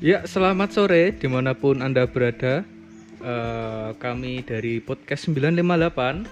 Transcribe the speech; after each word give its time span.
Ya, 0.00 0.24
selamat 0.24 0.72
sore 0.72 1.12
di 1.12 1.28
mana 1.28 1.52
pun 1.52 1.84
Anda 1.84 2.08
berada. 2.08 2.64
Eh, 3.20 3.90
kami 4.00 4.40
dari 4.40 4.80
podcast 4.80 5.28
958 5.28 6.24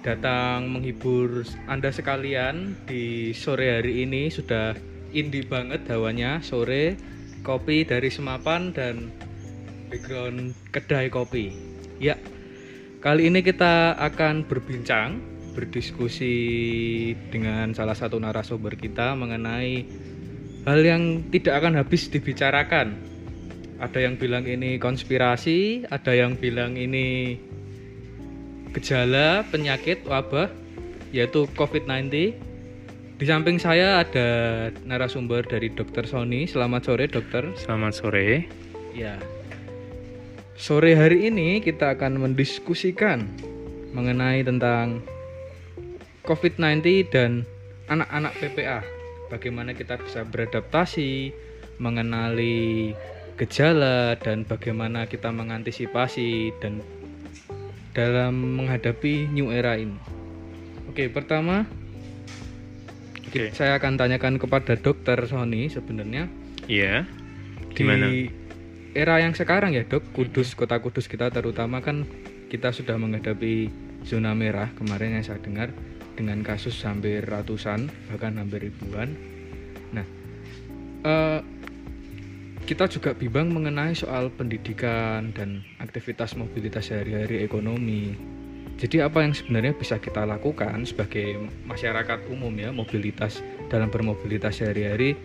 datang 0.00 0.72
menghibur 0.72 1.44
Anda 1.68 1.92
sekalian 1.92 2.80
di 2.88 3.36
sore 3.36 3.76
hari 3.76 4.08
ini 4.08 4.32
sudah 4.32 4.72
indie 5.12 5.44
banget 5.44 5.84
hawanya 5.92 6.40
sore 6.40 6.96
kopi 7.44 7.84
dari 7.84 8.08
Semapan 8.08 8.72
dan 8.72 9.12
background 9.92 10.56
kedai 10.72 11.12
kopi. 11.12 11.52
Ya, 12.00 12.16
kali 13.04 13.28
ini 13.28 13.44
kita 13.44 14.00
akan 14.00 14.48
berbincang, 14.48 15.20
berdiskusi 15.52 16.32
dengan 17.28 17.68
salah 17.76 17.92
satu 17.92 18.16
narasumber 18.16 18.80
kita 18.80 19.12
mengenai 19.12 19.84
hal 20.68 20.84
yang 20.84 21.24
tidak 21.32 21.64
akan 21.64 21.80
habis 21.80 22.12
dibicarakan. 22.12 22.92
Ada 23.80 24.04
yang 24.04 24.20
bilang 24.20 24.44
ini 24.44 24.76
konspirasi, 24.76 25.88
ada 25.88 26.12
yang 26.12 26.36
bilang 26.36 26.76
ini 26.76 27.38
gejala 28.76 29.48
penyakit 29.48 30.04
wabah 30.04 30.52
yaitu 31.14 31.48
COVID-19. 31.56 32.36
Di 33.18 33.24
samping 33.26 33.58
saya 33.58 34.06
ada 34.06 34.28
narasumber 34.86 35.42
dari 35.42 35.72
Dr. 35.74 36.06
Sony. 36.06 36.46
Selamat 36.46 36.86
sore, 36.86 37.10
Dokter. 37.10 37.50
Selamat 37.58 37.98
sore. 37.98 38.46
Ya. 38.94 39.18
Sore 40.54 40.94
hari 40.94 41.26
ini 41.30 41.58
kita 41.62 41.98
akan 41.98 42.18
mendiskusikan 42.22 43.26
mengenai 43.94 44.42
tentang 44.46 45.02
COVID-19 46.26 47.10
dan 47.10 47.42
anak-anak 47.90 48.34
PPA. 48.38 48.97
Bagaimana 49.28 49.76
kita 49.76 50.00
bisa 50.00 50.24
beradaptasi, 50.24 51.32
mengenali 51.78 52.92
gejala 53.38 54.18
dan 54.18 54.42
bagaimana 54.42 55.06
kita 55.06 55.30
mengantisipasi 55.30 56.58
dan 56.58 56.82
dalam 57.94 58.58
menghadapi 58.58 59.30
new 59.30 59.54
era 59.54 59.78
ini. 59.78 59.94
Oke, 60.90 61.06
pertama 61.12 61.68
Oke. 63.28 63.52
saya 63.54 63.76
akan 63.78 63.94
tanyakan 64.00 64.40
kepada 64.40 64.74
Dokter 64.74 65.20
Sony 65.28 65.68
sebenarnya 65.70 66.26
Iya. 66.66 67.04
di 67.70 67.84
Gimana? 67.84 68.06
era 68.96 69.20
yang 69.22 69.36
sekarang 69.36 69.76
ya 69.76 69.84
dok 69.86 70.02
Kudus 70.16 70.56
kota 70.56 70.80
Kudus 70.80 71.06
kita 71.06 71.28
terutama 71.30 71.78
kan 71.84 72.08
kita 72.48 72.72
sudah 72.72 72.96
menghadapi 72.96 73.68
zona 74.02 74.32
merah 74.32 74.72
kemarin 74.74 75.20
yang 75.20 75.24
saya 75.24 75.38
dengar 75.44 75.70
dengan 76.18 76.42
kasus 76.42 76.74
hampir 76.82 77.22
ratusan 77.22 77.86
bahkan 78.10 78.34
hampir 78.42 78.66
ribuan. 78.66 79.14
Nah 79.94 80.02
eh, 81.06 81.40
kita 82.66 82.90
juga 82.90 83.14
bimbang 83.14 83.54
mengenai 83.54 83.94
soal 83.94 84.28
pendidikan 84.34 85.30
dan 85.32 85.62
aktivitas 85.78 86.34
mobilitas 86.34 86.90
sehari-hari 86.90 87.46
ekonomi. 87.46 88.12
Jadi 88.78 89.00
apa 89.00 89.24
yang 89.24 89.32
sebenarnya 89.32 89.72
bisa 89.72 89.96
kita 89.96 90.26
lakukan 90.26 90.84
sebagai 90.84 91.48
masyarakat 91.64 92.28
umum 92.28 92.52
ya 92.54 92.68
mobilitas 92.74 93.40
dalam 93.72 93.88
bermobilitas 93.88 94.60
sehari-hari 94.60 95.16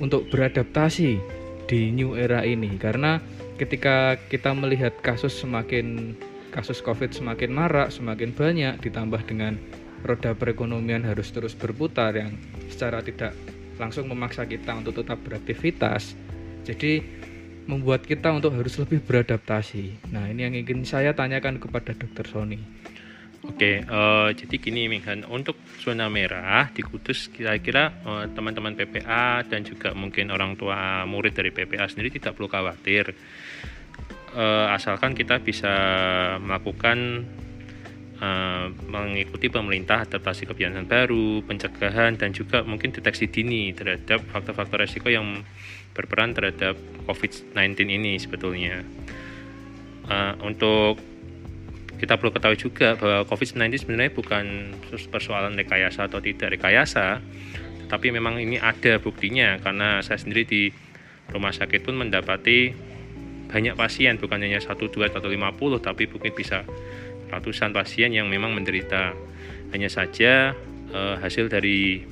untuk 0.00 0.32
beradaptasi 0.32 1.20
di 1.68 1.80
new 1.92 2.16
era 2.16 2.40
ini? 2.42 2.72
Karena 2.80 3.20
ketika 3.60 4.16
kita 4.32 4.56
melihat 4.56 4.96
kasus 5.04 5.36
semakin 5.36 6.16
kasus 6.50 6.82
covid 6.82 7.14
semakin 7.14 7.52
marak 7.54 7.94
semakin 7.94 8.34
banyak 8.34 8.74
ditambah 8.82 9.22
dengan 9.28 9.60
roda 10.02 10.32
perekonomian 10.34 11.04
harus 11.04 11.30
terus 11.30 11.52
berputar 11.52 12.16
yang 12.16 12.36
secara 12.72 13.04
tidak 13.04 13.36
langsung 13.80 14.08
memaksa 14.08 14.44
kita 14.44 14.76
untuk 14.76 15.00
tetap 15.00 15.20
beraktivitas. 15.24 16.12
Jadi 16.64 17.00
membuat 17.64 18.04
kita 18.04 18.34
untuk 18.34 18.56
harus 18.56 18.76
lebih 18.76 19.00
beradaptasi. 19.04 20.12
Nah 20.12 20.28
ini 20.28 20.44
yang 20.44 20.54
ingin 20.58 20.82
saya 20.82 21.14
tanyakan 21.14 21.62
kepada 21.62 21.94
dokter 21.94 22.26
Sony. 22.26 22.60
Oke, 23.40 23.80
eh, 23.80 24.28
jadi 24.36 24.56
gini 24.60 24.84
Minghan, 24.84 25.24
untuk 25.24 25.56
zona 25.80 26.12
merah 26.12 26.68
di 26.76 26.84
Kudus 26.84 27.32
kira-kira 27.32 27.88
eh, 27.88 28.24
teman-teman 28.36 28.76
PPA 28.76 29.48
dan 29.48 29.64
juga 29.64 29.96
mungkin 29.96 30.28
orang 30.28 30.60
tua 30.60 31.08
murid 31.08 31.32
dari 31.32 31.48
PPA 31.48 31.88
sendiri 31.88 32.12
tidak 32.12 32.36
perlu 32.36 32.52
khawatir. 32.52 33.16
Eh, 34.30 34.66
asalkan 34.76 35.16
kita 35.16 35.40
bisa 35.40 35.72
melakukan 36.36 37.24
eh, 38.20 38.66
mengikuti 38.86 39.48
pemerintah 39.48 40.04
adaptasi 40.04 40.46
kebiasaan 40.46 40.86
baru, 40.86 41.42
pencegahan 41.44 42.20
dan 42.20 42.36
juga 42.36 42.62
mungkin 42.62 42.92
deteksi 42.92 43.26
dini 43.26 43.72
terhadap 43.72 44.22
faktor-faktor 44.30 44.84
resiko 44.84 45.08
yang 45.08 45.42
berperan 45.96 46.36
terhadap 46.36 46.78
COVID-19 47.08 47.56
ini 47.88 48.20
sebetulnya. 48.20 48.84
Eh, 50.10 50.34
untuk 50.44 51.00
kita 52.00 52.16
perlu 52.16 52.32
ketahui 52.32 52.56
juga 52.56 52.96
bahwa 52.96 53.28
COVID-19 53.28 53.84
sebenarnya 53.84 54.12
bukan 54.16 54.44
persoalan 55.12 55.52
rekayasa 55.52 56.08
atau 56.08 56.16
tidak 56.24 56.56
rekayasa, 56.56 57.20
tapi 57.92 58.08
memang 58.08 58.40
ini 58.40 58.56
ada 58.56 58.96
buktinya 59.02 59.60
karena 59.60 60.00
saya 60.00 60.16
sendiri 60.16 60.46
di 60.48 60.62
rumah 61.28 61.50
sakit 61.50 61.82
pun 61.82 61.98
mendapati 61.98 62.72
banyak 63.50 63.74
pasien 63.74 64.14
bukan 64.14 64.38
hanya 64.46 64.62
satu 64.62 64.86
dua 64.86 65.10
atau 65.10 65.26
50 65.26 65.82
tapi 65.82 66.06
mungkin 66.06 66.32
bisa 66.38 66.62
ratusan 67.30 67.70
pasien 67.70 68.10
yang 68.10 68.26
memang 68.26 68.52
menderita 68.52 69.14
hanya 69.70 69.88
saja 69.88 70.54
eh, 70.90 71.16
hasil 71.22 71.46
dari 71.46 72.02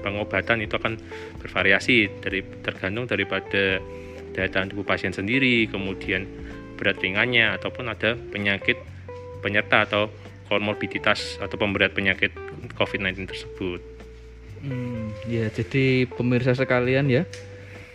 pengobatan 0.00 0.64
itu 0.64 0.80
akan 0.80 0.96
bervariasi 1.44 2.08
dari 2.24 2.40
tergantung 2.64 3.04
daripada 3.04 3.82
daya 4.32 4.48
tahan 4.48 4.72
tubuh 4.72 4.86
pasien 4.86 5.12
sendiri 5.12 5.68
kemudian 5.68 6.24
berat 6.80 6.96
ringannya 7.02 7.52
ataupun 7.60 7.92
ada 7.92 8.16
penyakit 8.16 8.80
penyerta 9.44 9.84
atau 9.84 10.08
komorbiditas 10.48 11.36
atau 11.38 11.56
pemberat 11.60 11.92
penyakit 11.92 12.32
COVID-19 12.74 13.28
tersebut. 13.28 13.80
Hmm, 14.60 15.12
ya 15.28 15.48
jadi 15.52 16.04
pemirsa 16.08 16.52
sekalian 16.52 17.08
ya 17.08 17.24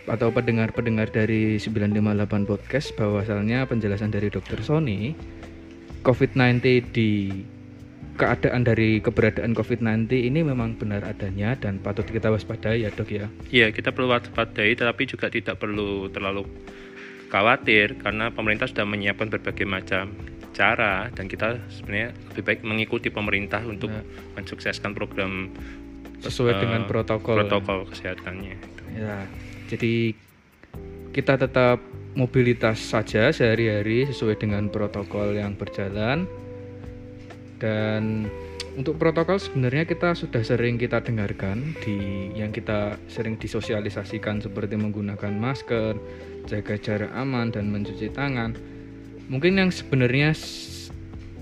atau 0.06 0.30
pendengar-pendengar 0.30 1.09
dari 1.09 1.57
958 1.57 2.46
podcast 2.46 2.94
bahwasalnya 2.94 3.66
penjelasan 3.66 4.13
dari 4.13 4.30
dokter 4.30 4.62
Sony 4.62 5.18
COVID-19 6.06 6.62
di 6.94 7.12
keadaan 8.16 8.64
dari 8.64 9.04
keberadaan 9.04 9.52
COVID-19 9.52 10.08
ini 10.14 10.40
memang 10.40 10.80
benar 10.80 11.04
adanya 11.04 11.58
dan 11.60 11.84
patut 11.84 12.08
kita 12.08 12.32
waspadai 12.32 12.86
ya 12.86 12.94
dok 12.94 13.10
ya. 13.12 13.28
Iya, 13.52 13.76
kita 13.76 13.92
perlu 13.92 14.08
waspadai 14.08 14.72
tetapi 14.72 15.04
juga 15.04 15.28
tidak 15.28 15.60
perlu 15.60 16.08
terlalu 16.08 16.48
khawatir 17.28 18.00
karena 18.00 18.32
pemerintah 18.32 18.72
sudah 18.72 18.88
menyiapkan 18.88 19.28
berbagai 19.28 19.68
macam 19.68 20.16
cara 20.56 21.12
dan 21.12 21.28
kita 21.28 21.60
sebenarnya 21.68 22.16
lebih 22.32 22.44
baik 22.48 22.60
mengikuti 22.64 23.12
pemerintah 23.12 23.60
untuk 23.68 23.92
Ya. 23.92 24.00
mensukseskan 24.40 24.96
program 24.96 25.52
Sesuai 26.24 26.56
eh, 26.56 26.60
dengan 26.64 26.88
protokol. 26.88 27.44
protokol 27.44 27.84
kesehatannya. 27.92 28.56
Ya, 28.96 29.28
jadi 29.68 30.16
kita 31.12 31.36
tetap 31.36 31.84
mobilitas 32.16 32.80
saja 32.80 33.30
sehari-hari 33.30 34.08
sesuai 34.08 34.40
dengan 34.40 34.72
protokol 34.72 35.36
yang 35.36 35.53
berjalan. 35.59 36.24
Dan 37.59 38.31
untuk 38.76 39.00
protokol 39.00 39.40
sebenarnya 39.40 39.88
kita 39.88 40.16
sudah 40.16 40.44
sering 40.44 40.80
kita 40.80 41.04
dengarkan 41.04 41.75
di 41.84 42.28
yang 42.36 42.52
kita 42.52 43.00
sering 43.12 43.40
disosialisasikan 43.40 44.44
seperti 44.44 44.80
menggunakan 44.80 45.31
masker, 45.31 45.96
jaga 46.48 46.75
jarak 46.80 47.12
aman 47.16 47.52
dan 47.52 47.72
mencuci 47.72 48.12
tangan. 48.12 48.56
Mungkin 49.28 49.59
yang 49.59 49.72
sebenarnya 49.72 50.36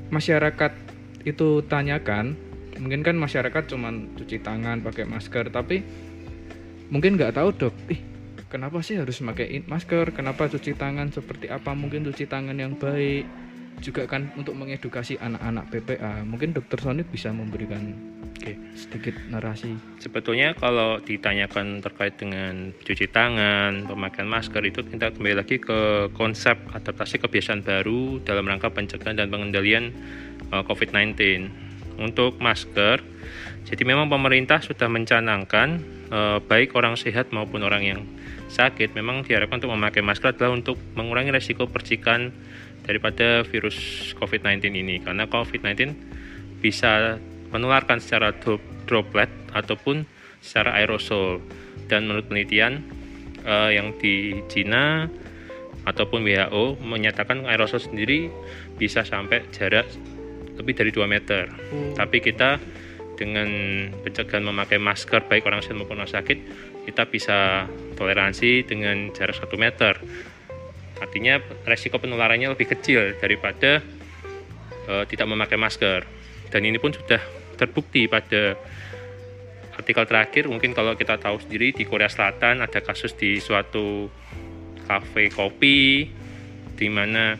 masyarakat 0.09 0.71
itu 1.25 1.65
tanyakan, 1.65 2.37
mungkin 2.77 3.01
kan 3.01 3.17
masyarakat 3.17 3.63
cuman 3.69 4.13
cuci 4.17 4.41
tangan, 4.41 4.81
pakai 4.85 5.05
masker, 5.09 5.49
tapi 5.49 5.81
mungkin 6.93 7.17
nggak 7.17 7.33
tahu 7.33 7.49
dok 7.57 7.75
ih 7.89 8.12
kenapa 8.53 8.85
sih 8.85 9.01
harus 9.01 9.17
pakai 9.17 9.65
masker 9.65 10.13
kenapa 10.13 10.45
cuci 10.45 10.77
tangan 10.77 11.09
seperti 11.09 11.49
apa 11.49 11.73
mungkin 11.73 12.05
cuci 12.05 12.29
tangan 12.29 12.53
yang 12.53 12.77
baik 12.77 13.25
juga 13.81 14.05
kan 14.05 14.29
untuk 14.37 14.53
mengedukasi 14.53 15.17
anak-anak 15.17 15.73
PPA 15.73 16.21
mungkin 16.21 16.53
dokter 16.53 16.77
Sony 16.77 17.01
bisa 17.01 17.33
memberikan 17.33 17.97
Oke. 18.37 18.53
sedikit 18.77 19.17
narasi 19.33 19.73
Sebetulnya 19.97 20.53
kalau 20.53 21.01
ditanyakan 21.01 21.81
terkait 21.81 22.13
dengan 22.19 22.75
cuci 22.77 23.09
tangan, 23.09 23.89
pemakaian 23.89 24.29
masker 24.29 24.61
itu 24.67 24.85
kita 24.85 25.15
kembali 25.17 25.35
lagi 25.41 25.57
ke 25.57 26.13
konsep 26.13 26.59
adaptasi 26.75 27.23
kebiasaan 27.23 27.65
baru 27.65 28.21
dalam 28.21 28.45
rangka 28.45 28.69
pencegahan 28.69 29.17
dan 29.17 29.31
pengendalian 29.31 29.95
uh, 30.51 30.61
COVID-19. 30.67 31.15
Untuk 31.93 32.41
masker, 32.41 32.99
jadi 33.63 33.83
memang 33.87 34.11
pemerintah 34.11 34.59
sudah 34.59 34.91
mencanangkan 34.91 35.79
uh, 36.11 36.37
baik 36.43 36.75
orang 36.75 36.99
sehat 36.99 37.31
maupun 37.31 37.63
orang 37.63 37.83
yang 37.85 38.01
sakit 38.53 38.93
memang 38.93 39.25
diharapkan 39.25 39.57
untuk 39.57 39.73
memakai 39.73 40.05
masker 40.05 40.37
adalah 40.37 40.53
untuk 40.53 40.77
mengurangi 40.93 41.33
resiko 41.33 41.65
percikan 41.65 42.29
daripada 42.85 43.41
virus 43.49 43.75
COVID-19 44.21 44.69
ini 44.69 45.01
karena 45.01 45.25
COVID-19 45.25 45.97
bisa 46.61 47.17
menularkan 47.49 47.97
secara 47.97 48.31
dro- 48.37 48.61
droplet 48.85 49.29
ataupun 49.51 50.05
secara 50.43 50.77
aerosol 50.77 51.41
dan 51.89 52.05
menurut 52.05 52.29
penelitian 52.29 52.85
uh, 53.47 53.71
yang 53.71 53.95
di 53.97 54.43
Cina 54.51 55.07
ataupun 55.83 56.23
WHO 56.23 56.79
menyatakan 56.79 57.43
aerosol 57.43 57.83
sendiri 57.83 58.31
bisa 58.79 59.03
sampai 59.03 59.43
jarak 59.51 59.87
lebih 60.55 60.73
dari 60.77 60.91
2 60.93 61.03
meter. 61.09 61.49
Hmm. 61.49 61.93
Tapi 61.97 62.23
kita 62.23 62.61
dengan 63.19 63.49
pencegahan 64.01 64.43
memakai 64.43 64.79
masker 64.79 65.27
baik 65.27 65.45
orang 65.45 65.61
sehat 65.61 65.77
maupun 65.77 66.01
orang 66.01 66.11
sakit, 66.11 66.37
kita 66.83 67.07
bisa 67.07 67.67
toleransi 67.95 68.67
dengan 68.67 69.11
jarak 69.15 69.39
1 69.39 69.49
meter. 69.55 69.99
Artinya 70.99 71.39
resiko 71.67 71.99
penularannya 71.99 72.51
lebih 72.53 72.71
kecil 72.71 73.15
daripada 73.19 73.83
uh, 74.87 75.03
tidak 75.07 75.27
memakai 75.27 75.59
masker. 75.59 76.07
Dan 76.51 76.67
ini 76.67 76.77
pun 76.77 76.93
sudah 76.93 77.19
terbukti 77.55 78.07
pada 78.07 78.55
artikel 79.73 80.05
terakhir 80.05 80.45
mungkin 80.45 80.77
kalau 80.77 80.93
kita 80.93 81.17
tahu 81.17 81.41
sendiri 81.41 81.73
di 81.73 81.83
Korea 81.89 82.09
Selatan 82.09 82.61
ada 82.61 82.79
kasus 82.85 83.17
di 83.17 83.41
suatu 83.41 84.05
kafe 84.85 85.33
kopi 85.33 86.05
di 86.77 86.87
mana 86.93 87.33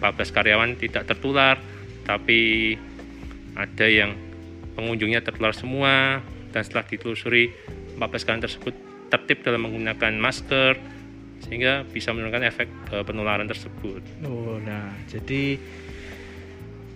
14 0.00 0.36
karyawan 0.36 0.70
tidak 0.80 1.04
tertular 1.04 1.60
tapi 2.08 2.72
ada 3.56 3.86
yang 3.86 4.16
pengunjungnya 4.74 5.20
tertular 5.20 5.52
semua 5.52 6.24
dan 6.52 6.62
setelah 6.64 6.88
ditelusuri 6.88 7.52
14 7.96 8.26
karyawan 8.26 8.44
tersebut 8.44 8.74
tertib 9.12 9.38
dalam 9.46 9.70
menggunakan 9.70 10.12
masker 10.18 10.74
sehingga 11.44 11.84
bisa 11.84 12.10
menurunkan 12.10 12.42
efek 12.48 12.68
uh, 12.90 13.04
penularan 13.04 13.44
tersebut. 13.44 14.00
Oh, 14.24 14.56
nah 14.64 14.90
jadi 15.06 15.60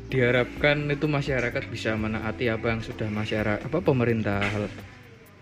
diharapkan 0.08 0.88
itu 0.88 1.04
masyarakat 1.04 1.68
bisa 1.68 1.92
menaati 1.92 2.48
apa 2.48 2.72
yang 2.72 2.80
sudah 2.80 3.12
masyarakat 3.12 3.68
apa 3.68 3.78
pemerintah 3.84 4.40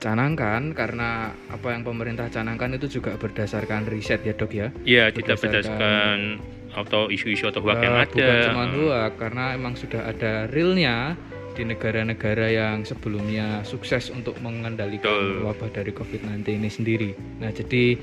canangkan 0.03 0.75
karena 0.75 1.33
apa 1.49 1.69
yang 1.71 1.87
pemerintah 1.87 2.27
canangkan 2.29 2.75
itu 2.75 2.99
juga 2.99 3.15
berdasarkan 3.15 3.87
riset 3.87 4.27
ya 4.27 4.35
dok 4.35 4.53
ya? 4.53 4.69
Iya 4.83 5.15
tidak 5.15 5.39
berdasarkan 5.39 6.43
atau 6.77 7.09
isu-isu 7.09 7.49
atau 7.49 7.65
hoax 7.65 7.79
yang 7.81 7.97
ada. 7.97 8.13
bukan 8.13 8.37
cuma 8.53 8.65
hoax 8.69 9.13
karena 9.17 9.45
emang 9.57 9.75
sudah 9.79 10.03
ada 10.13 10.45
realnya 10.53 11.17
di 11.57 11.65
negara-negara 11.65 12.53
yang 12.53 12.85
sebelumnya 12.85 13.65
sukses 13.65 14.13
untuk 14.13 14.37
mengendalikan 14.45 15.41
wabah 15.41 15.73
dari 15.73 15.97
COVID-19 15.97 16.45
ini 16.45 16.69
sendiri. 16.69 17.11
Nah, 17.41 17.49
jadi 17.49 17.97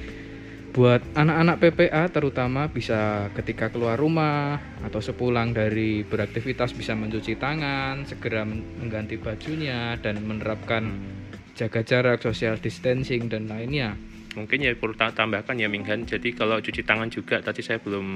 buat 0.73 1.05
anak-anak 1.13 1.61
PPA 1.61 2.09
terutama 2.09 2.65
bisa 2.65 3.29
ketika 3.37 3.69
keluar 3.69 3.93
rumah 3.93 4.57
atau 4.81 4.97
sepulang 4.97 5.53
dari 5.53 6.01
beraktivitas 6.01 6.73
bisa 6.73 6.97
mencuci 6.97 7.37
tangan, 7.37 8.09
segera 8.09 8.41
mengganti 8.41 9.21
bajunya 9.21 9.93
dan 10.01 10.25
menerapkan 10.25 10.97
jaga 11.53 11.85
jarak, 11.85 12.25
social 12.25 12.57
distancing 12.57 13.29
dan 13.29 13.45
lainnya. 13.45 13.93
Mungkin 14.33 14.65
ya 14.65 14.73
perlu 14.73 14.97
tambahkan 14.97 15.61
ya 15.61 15.69
Minghan. 15.69 16.09
Jadi 16.09 16.33
kalau 16.33 16.57
cuci 16.57 16.81
tangan 16.81 17.05
juga 17.13 17.37
tadi 17.45 17.61
saya 17.61 17.77
belum 17.77 18.07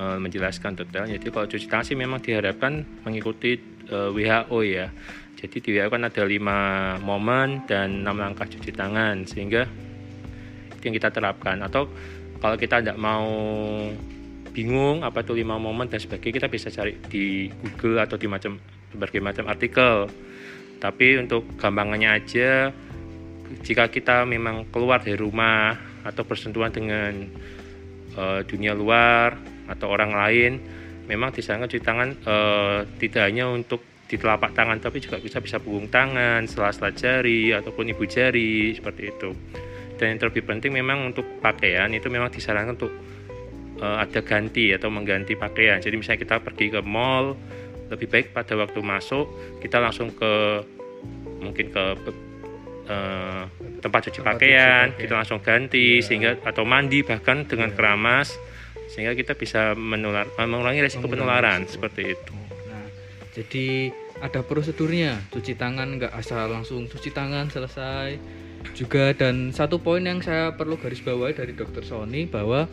uh, 0.00 0.16
menjelaskan 0.16 0.72
detail. 0.72 1.04
Jadi 1.04 1.28
kalau 1.28 1.44
cuci 1.44 1.68
tangan 1.68 1.84
sih 1.84 2.00
memang 2.00 2.24
diharapkan 2.24 3.04
mengikuti 3.04 3.75
uh, 3.90 4.10
eh, 4.10 4.26
WHO 4.26 4.58
ya. 4.66 4.86
Jadi 5.36 5.56
di 5.60 5.70
WHO 5.76 5.92
kan 5.92 6.04
ada 6.08 6.22
lima 6.24 6.58
momen 7.00 7.68
dan 7.68 8.02
enam 8.06 8.16
langkah 8.16 8.48
cuci 8.48 8.72
tangan 8.72 9.28
sehingga 9.28 9.68
itu 10.76 10.82
yang 10.88 10.96
kita 10.96 11.12
terapkan. 11.12 11.60
Atau 11.60 11.92
kalau 12.40 12.56
kita 12.56 12.80
tidak 12.80 12.98
mau 12.98 13.28
bingung 14.56 15.04
apa 15.04 15.20
itu 15.20 15.36
lima 15.36 15.60
momen 15.60 15.84
dan 15.84 16.00
sebagainya 16.00 16.40
kita 16.40 16.48
bisa 16.48 16.72
cari 16.72 16.96
di 17.12 17.52
Google 17.52 18.00
atau 18.00 18.16
di 18.16 18.24
macam 18.24 18.56
berbagai 18.96 19.20
macam 19.20 19.44
artikel 19.52 20.08
tapi 20.80 21.20
untuk 21.20 21.44
gampangannya 21.60 22.08
aja 22.08 22.72
jika 23.60 23.92
kita 23.92 24.24
memang 24.24 24.64
keluar 24.72 25.04
dari 25.04 25.20
rumah 25.20 25.76
atau 26.08 26.24
bersentuhan 26.24 26.72
dengan 26.72 27.28
uh, 28.16 28.40
dunia 28.48 28.72
luar 28.72 29.36
atau 29.68 29.92
orang 29.92 30.16
lain 30.16 30.52
memang 31.06 31.30
disarankan 31.32 31.70
cuci 31.70 31.82
tangan 31.82 32.08
uh, 32.26 32.80
tidak 32.98 33.30
hanya 33.30 33.50
untuk 33.50 33.82
di 34.06 34.14
telapak 34.14 34.54
tangan 34.54 34.78
tapi 34.78 35.02
juga 35.02 35.18
bisa 35.18 35.42
bisa 35.42 35.58
punggung 35.58 35.90
tangan, 35.90 36.46
sela-sela 36.46 36.94
jari 36.94 37.50
ataupun 37.50 37.90
ibu 37.90 38.06
jari 38.06 38.74
seperti 38.74 39.02
itu. 39.10 39.30
Dan 39.98 40.14
yang 40.14 40.18
terlebih 40.22 40.46
penting 40.46 40.76
memang 40.76 41.10
untuk 41.10 41.24
pakaian 41.42 41.90
itu 41.90 42.06
memang 42.06 42.30
disarankan 42.30 42.78
untuk 42.78 42.92
uh, 43.82 43.98
ada 43.98 44.22
ganti 44.22 44.70
atau 44.70 44.92
mengganti 44.92 45.34
pakaian. 45.34 45.82
Jadi 45.82 45.98
misalnya 45.98 46.22
kita 46.22 46.36
pergi 46.38 46.70
ke 46.70 46.80
mall 46.86 47.34
lebih 47.90 48.06
baik 48.10 48.26
pada 48.34 48.58
waktu 48.58 48.82
masuk 48.82 49.30
kita 49.62 49.78
langsung 49.78 50.10
ke 50.10 50.62
mungkin 51.38 51.70
ke 51.70 51.84
uh, 52.90 53.42
tempat 53.82 54.00
cuci 54.10 54.18
tempat 54.22 54.38
pakaian, 54.38 54.86
cuci 54.90 55.00
kita 55.06 55.14
langsung 55.14 55.38
ganti 55.42 55.98
yeah. 55.98 56.04
sehingga 56.04 56.30
atau 56.42 56.66
mandi 56.66 57.02
bahkan 57.02 57.46
dengan 57.46 57.70
yeah. 57.70 57.76
keramas 57.78 58.28
sehingga 58.90 59.12
kita 59.18 59.34
bisa 59.34 59.74
menular 59.74 60.26
mengurangi 60.38 60.82
resiko 60.82 61.06
penularan 61.10 61.66
seperti 61.66 62.14
itu. 62.14 62.34
Nah, 62.70 62.86
jadi 63.34 63.90
ada 64.22 64.40
prosedurnya. 64.40 65.20
Cuci 65.28 65.58
tangan 65.58 66.00
nggak 66.00 66.12
asal 66.16 66.48
langsung 66.48 66.88
cuci 66.88 67.10
tangan 67.12 67.52
selesai. 67.52 68.16
Juga 68.74 69.14
dan 69.14 69.54
satu 69.54 69.78
poin 69.78 70.02
yang 70.02 70.18
saya 70.24 70.56
perlu 70.56 70.80
garis 70.80 71.04
bawahi 71.04 71.36
dari 71.36 71.52
dokter 71.54 71.86
Sony 71.86 72.26
bahwa 72.26 72.66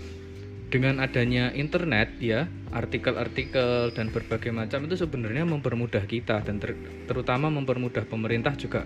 dengan 0.74 0.98
adanya 0.98 1.54
internet 1.54 2.18
ya 2.18 2.50
artikel-artikel 2.74 3.94
dan 3.94 4.10
berbagai 4.10 4.50
macam 4.50 4.90
itu 4.90 4.98
sebenarnya 4.98 5.46
mempermudah 5.46 6.02
kita 6.10 6.42
dan 6.42 6.58
ter 6.58 6.74
terutama 7.06 7.54
mempermudah 7.54 8.10
pemerintah 8.10 8.58
juga 8.58 8.82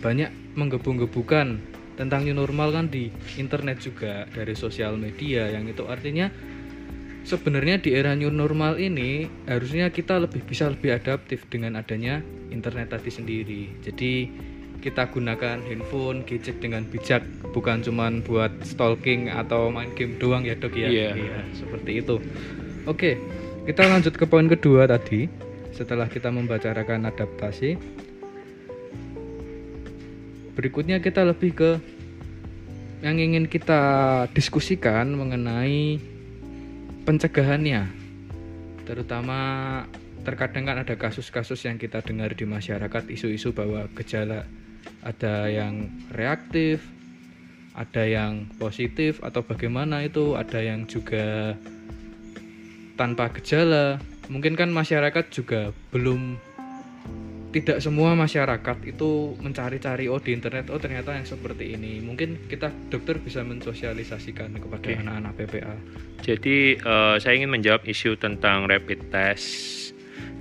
banyak 0.00 0.56
menggebu-gebukan 0.56 1.60
tentang 2.00 2.24
new 2.24 2.32
normal 2.32 2.72
kan 2.72 2.88
di 2.88 3.12
internet 3.36 3.84
juga 3.84 4.24
dari 4.32 4.56
sosial 4.56 4.96
media 4.96 5.52
yang 5.52 5.68
itu. 5.68 5.84
Artinya 5.84 6.28
sebenarnya 7.26 7.82
di 7.82 7.90
era 7.98 8.14
new 8.14 8.30
normal 8.30 8.78
ini 8.78 9.26
harusnya 9.50 9.90
kita 9.90 10.22
lebih 10.22 10.46
bisa 10.46 10.70
lebih 10.70 10.94
adaptif 10.94 11.42
dengan 11.50 11.74
adanya 11.74 12.22
internet 12.54 12.94
tadi 12.94 13.10
sendiri 13.10 13.62
jadi 13.82 14.30
kita 14.86 15.10
gunakan 15.10 15.58
handphone, 15.66 16.22
gadget 16.22 16.62
dengan 16.62 16.86
bijak, 16.86 17.26
bukan 17.50 17.82
cuman 17.82 18.22
buat 18.22 18.54
stalking 18.62 19.34
atau 19.34 19.66
main 19.66 19.90
game 19.98 20.14
doang 20.20 20.46
ya 20.46 20.54
dok 20.54 20.78
ya. 20.78 20.86
Iya. 20.86 21.10
Yeah. 21.16 21.42
seperti 21.58 22.06
itu. 22.06 22.22
Oke, 22.86 23.18
kita 23.66 23.82
lanjut 23.82 24.14
ke 24.14 24.30
poin 24.30 24.46
kedua 24.46 24.86
tadi. 24.86 25.26
Setelah 25.74 26.06
kita 26.06 26.30
membicarakan 26.30 27.10
adaptasi, 27.10 27.74
berikutnya 30.54 31.02
kita 31.02 31.26
lebih 31.26 31.50
ke 31.52 31.70
yang 33.02 33.18
ingin 33.18 33.50
kita 33.50 33.82
diskusikan 34.32 35.18
mengenai 35.18 36.00
pencegahannya, 37.06 37.86
terutama 38.82 39.38
terkadang 40.26 40.66
kan 40.66 40.82
ada 40.82 40.98
kasus-kasus 40.98 41.62
yang 41.70 41.78
kita 41.78 42.02
dengar 42.02 42.34
di 42.34 42.42
masyarakat 42.42 43.06
isu-isu 43.06 43.54
bahwa 43.54 43.86
gejala 43.94 44.42
ada 45.06 45.46
yang 45.46 45.86
reaktif 46.10 46.82
ada 47.76 48.08
yang 48.08 48.48
positif 48.56 49.20
atau 49.20 49.44
bagaimana 49.44 50.00
itu 50.00 50.32
ada 50.32 50.64
yang 50.64 50.88
juga 50.88 51.52
tanpa 52.96 53.28
gejala. 53.36 54.00
Mungkin 54.32 54.56
kan 54.56 54.72
masyarakat 54.72 55.28
juga 55.28 55.76
belum 55.92 56.40
tidak 57.56 57.80
semua 57.80 58.12
masyarakat 58.12 58.76
itu 58.84 59.32
mencari-cari 59.40 60.12
oh 60.12 60.20
di 60.20 60.36
internet 60.36 60.68
oh 60.68 60.76
ternyata 60.76 61.16
yang 61.16 61.24
seperti 61.24 61.72
ini. 61.72 62.04
Mungkin 62.04 62.52
kita 62.52 62.68
dokter 62.92 63.16
bisa 63.16 63.40
mensosialisasikan 63.40 64.52
kepada 64.60 64.92
anak-anak 64.92 65.32
PPA 65.40 65.76
jadi 66.26 66.80
uh, 66.82 67.16
saya 67.20 67.36
ingin 67.36 67.54
menjawab 67.54 67.84
isu 67.84 68.16
tentang 68.16 68.64
rapid 68.66 69.12
test 69.14 69.46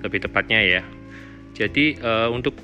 lebih 0.02 0.24
tepatnya 0.24 0.60
ya. 0.66 0.84
Jadi 1.54 2.00
uh, 2.00 2.34
untuk 2.34 2.56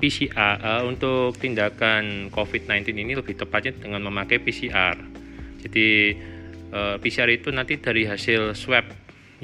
PCR 0.00 0.56
uh, 0.64 0.82
untuk 0.88 1.36
tindakan 1.36 2.32
COVID-19 2.32 2.96
ini 2.96 3.12
lebih 3.12 3.36
tepatnya 3.36 3.76
dengan 3.76 4.00
memakai 4.06 4.40
PCR. 4.40 4.96
Jadi 5.60 6.16
uh, 6.72 6.96
PCR 6.96 7.28
itu 7.28 7.52
nanti 7.52 7.76
dari 7.76 8.08
hasil 8.08 8.56
swab 8.56 8.88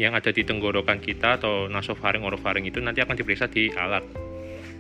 yang 0.01 0.17
ada 0.17 0.33
di 0.33 0.45
tenggorokan 0.45 1.01
kita 1.01 1.41
atau 1.41 1.69
nasofaring 1.69 2.25
orofaring 2.25 2.69
itu 2.69 2.81
nanti 2.81 3.01
akan 3.01 3.17
diperiksa 3.17 3.49
di 3.49 3.73
alat 3.73 4.26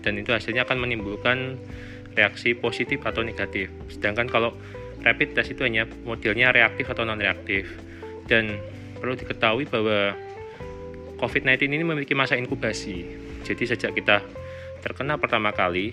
dan 0.06 0.14
itu 0.14 0.30
hasilnya 0.30 0.62
akan 0.62 0.86
menimbulkan 0.86 1.58
reaksi 2.14 2.54
positif 2.54 3.02
atau 3.02 3.26
negatif. 3.26 3.74
Sedangkan 3.90 4.30
kalau 4.30 4.54
rapid 5.02 5.34
test 5.34 5.50
itu 5.58 5.66
hanya 5.66 5.90
modelnya 6.06 6.54
reaktif 6.54 6.86
atau 6.86 7.02
non 7.02 7.18
reaktif 7.18 7.66
dan 8.30 8.54
perlu 9.02 9.18
diketahui 9.18 9.66
bahwa 9.66 10.14
COVID-19 11.18 11.74
ini 11.74 11.82
memiliki 11.82 12.14
masa 12.14 12.38
inkubasi. 12.38 13.02
Jadi 13.42 13.66
sejak 13.66 13.98
kita 13.98 14.22
terkena 14.78 15.18
pertama 15.18 15.50
kali 15.50 15.90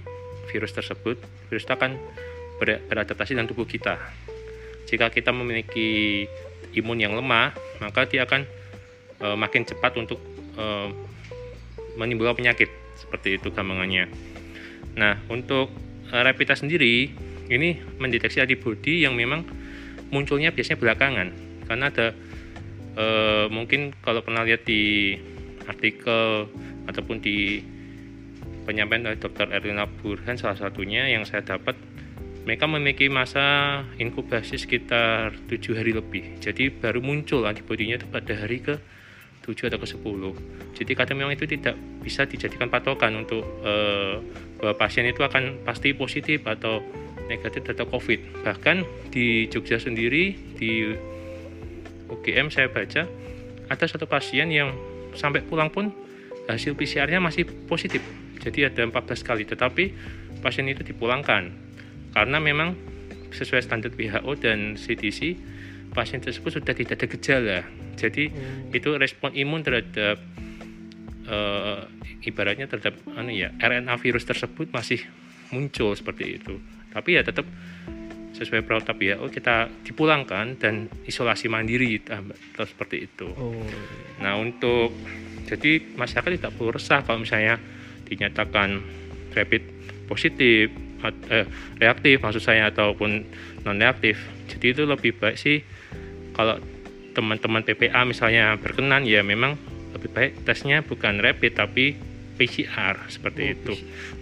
virus 0.53 0.77
tersebut, 0.77 1.17
virus 1.50 1.65
itu 1.65 1.74
akan 1.74 1.98
ber 2.62 2.86
beradaptasi 2.86 3.34
dengan 3.34 3.50
tubuh 3.50 3.65
kita. 3.65 3.98
Jika 4.86 5.10
kita 5.10 5.34
memiliki 5.34 6.24
imun 6.77 7.01
yang 7.01 7.17
lemah, 7.17 7.55
maka 7.82 8.05
dia 8.05 8.29
akan 8.29 8.46
e, 9.17 9.27
makin 9.34 9.63
cepat 9.65 9.96
untuk 9.98 10.20
e, 10.53 10.65
menimbulkan 11.98 12.38
penyakit 12.38 12.82
seperti 13.13 13.38
itu 13.38 13.53
gampangannya. 13.53 14.10
Nah, 14.98 15.22
untuk 15.29 15.70
e, 16.10 16.15
rapid 16.17 16.50
test 16.50 16.65
sendiri 16.65 17.13
ini 17.53 17.77
mendeteksi 18.01 18.41
antibodi 18.41 19.05
yang 19.05 19.13
memang 19.13 19.46
munculnya 20.10 20.50
biasanya 20.50 20.82
belakangan 20.82 21.27
karena 21.65 21.89
ada 21.89 22.08
eh, 22.93 23.46
mungkin 23.50 23.98
kalau 24.05 24.22
pernah 24.22 24.46
lihat 24.46 24.63
di 24.67 25.17
artikel 25.65 26.48
ataupun 26.86 27.17
di 27.24 27.63
penyampaian 28.70 29.10
dari 29.10 29.17
Dr. 29.17 29.50
Erlina 29.50 29.89
Burhan 29.89 30.38
salah 30.38 30.55
satunya 30.55 31.10
yang 31.10 31.25
saya 31.25 31.43
dapat 31.43 31.75
mereka 32.43 32.67
memiliki 32.67 33.08
masa 33.08 33.82
inkubasi 33.98 34.60
sekitar 34.60 35.34
tujuh 35.48 35.74
hari 35.75 35.96
lebih 35.96 36.39
jadi 36.43 36.70
baru 36.72 37.00
muncul 37.01 37.48
antibodinya 37.48 37.98
itu 38.00 38.08
pada 38.08 38.38
hari 38.38 38.62
ke 38.62 38.77
7 39.43 39.69
atau 39.69 39.79
ke 39.79 39.88
10 39.88 40.73
jadi 40.73 40.91
kadang 40.97 41.21
memang 41.21 41.38
itu 41.38 41.45
tidak 41.45 41.77
bisa 42.01 42.25
dijadikan 42.25 42.67
patokan 42.67 43.13
untuk 43.13 43.45
eh, 43.62 44.17
bahwa 44.57 44.73
pasien 44.79 45.05
itu 45.05 45.21
akan 45.21 45.62
pasti 45.67 45.91
positif 45.93 46.47
atau 46.47 46.79
negatif 47.27 47.63
data 47.63 47.83
COVID. 47.88 48.43
Bahkan 48.43 48.77
di 49.12 49.47
Jogja 49.47 49.79
sendiri 49.79 50.35
di 50.55 50.91
UGM 52.12 52.51
saya 52.51 52.67
baca 52.69 53.07
ada 53.71 53.85
satu 53.88 54.05
pasien 54.05 54.51
yang 54.51 54.75
sampai 55.15 55.43
pulang 55.45 55.71
pun 55.71 55.91
hasil 56.50 56.75
PCR-nya 56.75 57.23
masih 57.23 57.47
positif. 57.67 58.03
Jadi 58.43 58.67
ada 58.67 58.83
14 58.83 59.23
kali 59.23 59.43
tetapi 59.47 59.83
pasien 60.43 60.67
itu 60.67 60.83
dipulangkan. 60.83 61.51
Karena 62.12 62.38
memang 62.38 62.75
sesuai 63.33 63.65
standar 63.65 63.89
WHO 63.95 64.31
dan 64.38 64.77
CDC 64.77 65.35
pasien 65.93 66.19
tersebut 66.19 66.50
sudah 66.51 66.73
tidak 66.73 66.97
ada 66.97 67.07
gejala 67.07 67.57
jadi 67.95 68.23
Hmm. 68.27 68.73
itu 68.73 68.89
respon 68.95 69.31
imun 69.31 69.62
terhadap 69.62 70.17
eh, 71.25 71.79
ibaratnya 72.23 72.67
terhadap 72.67 72.97
anu 73.13 73.31
ya 73.31 73.53
RNA 73.55 73.95
virus 73.97 74.23
tersebut 74.23 74.69
masih 74.69 75.00
muncul 75.50 75.93
seperti 75.93 76.35
itu 76.35 76.57
tapi 76.89 77.15
ya 77.15 77.23
tetap 77.23 77.45
sesuai 78.33 78.65
protap 78.65 78.97
ya 78.97 79.21
oh 79.21 79.29
kita 79.29 79.69
dipulangkan 79.83 80.57
dan 80.57 80.75
isolasi 81.05 81.47
mandiri 81.47 82.01
tambah- 82.01 82.35
terus 82.51 82.69
seperti 82.69 83.05
itu 83.05 83.29
Oh. 83.29 83.53
Nah 84.19 84.35
untuk 84.35 84.91
jadi 85.43 85.79
masyarakat 85.93 86.29
tidak 86.33 86.51
perlu 86.53 86.73
resah 86.73 87.03
kalau 87.03 87.21
misalnya 87.21 87.62
dinyatakan 88.03 88.81
rapid 89.31 89.63
positif 90.05 90.73
eh, 91.29 91.45
reaktif 91.77 92.19
maksud 92.19 92.39
saya 92.39 92.67
ataupun 92.67 93.27
non 93.62 93.75
reaktif. 93.75 94.15
Jadi 94.47 94.71
itu 94.71 94.83
lebih 94.83 95.13
baik 95.13 95.35
sih 95.35 95.59
kalau 96.33 96.57
teman-teman 97.13 97.61
PPA 97.61 98.03
misalnya 98.03 98.57
berkenan 98.57 99.05
ya 99.05 99.21
memang 99.21 99.53
lebih 99.93 100.09
baik 100.09 100.31
tesnya 100.43 100.81
bukan 100.81 101.21
rapid 101.21 101.53
tapi 101.53 101.93
PCR 102.33 102.97
seperti 103.07 103.41
Oh, 103.45 103.53
itu. 103.53 103.73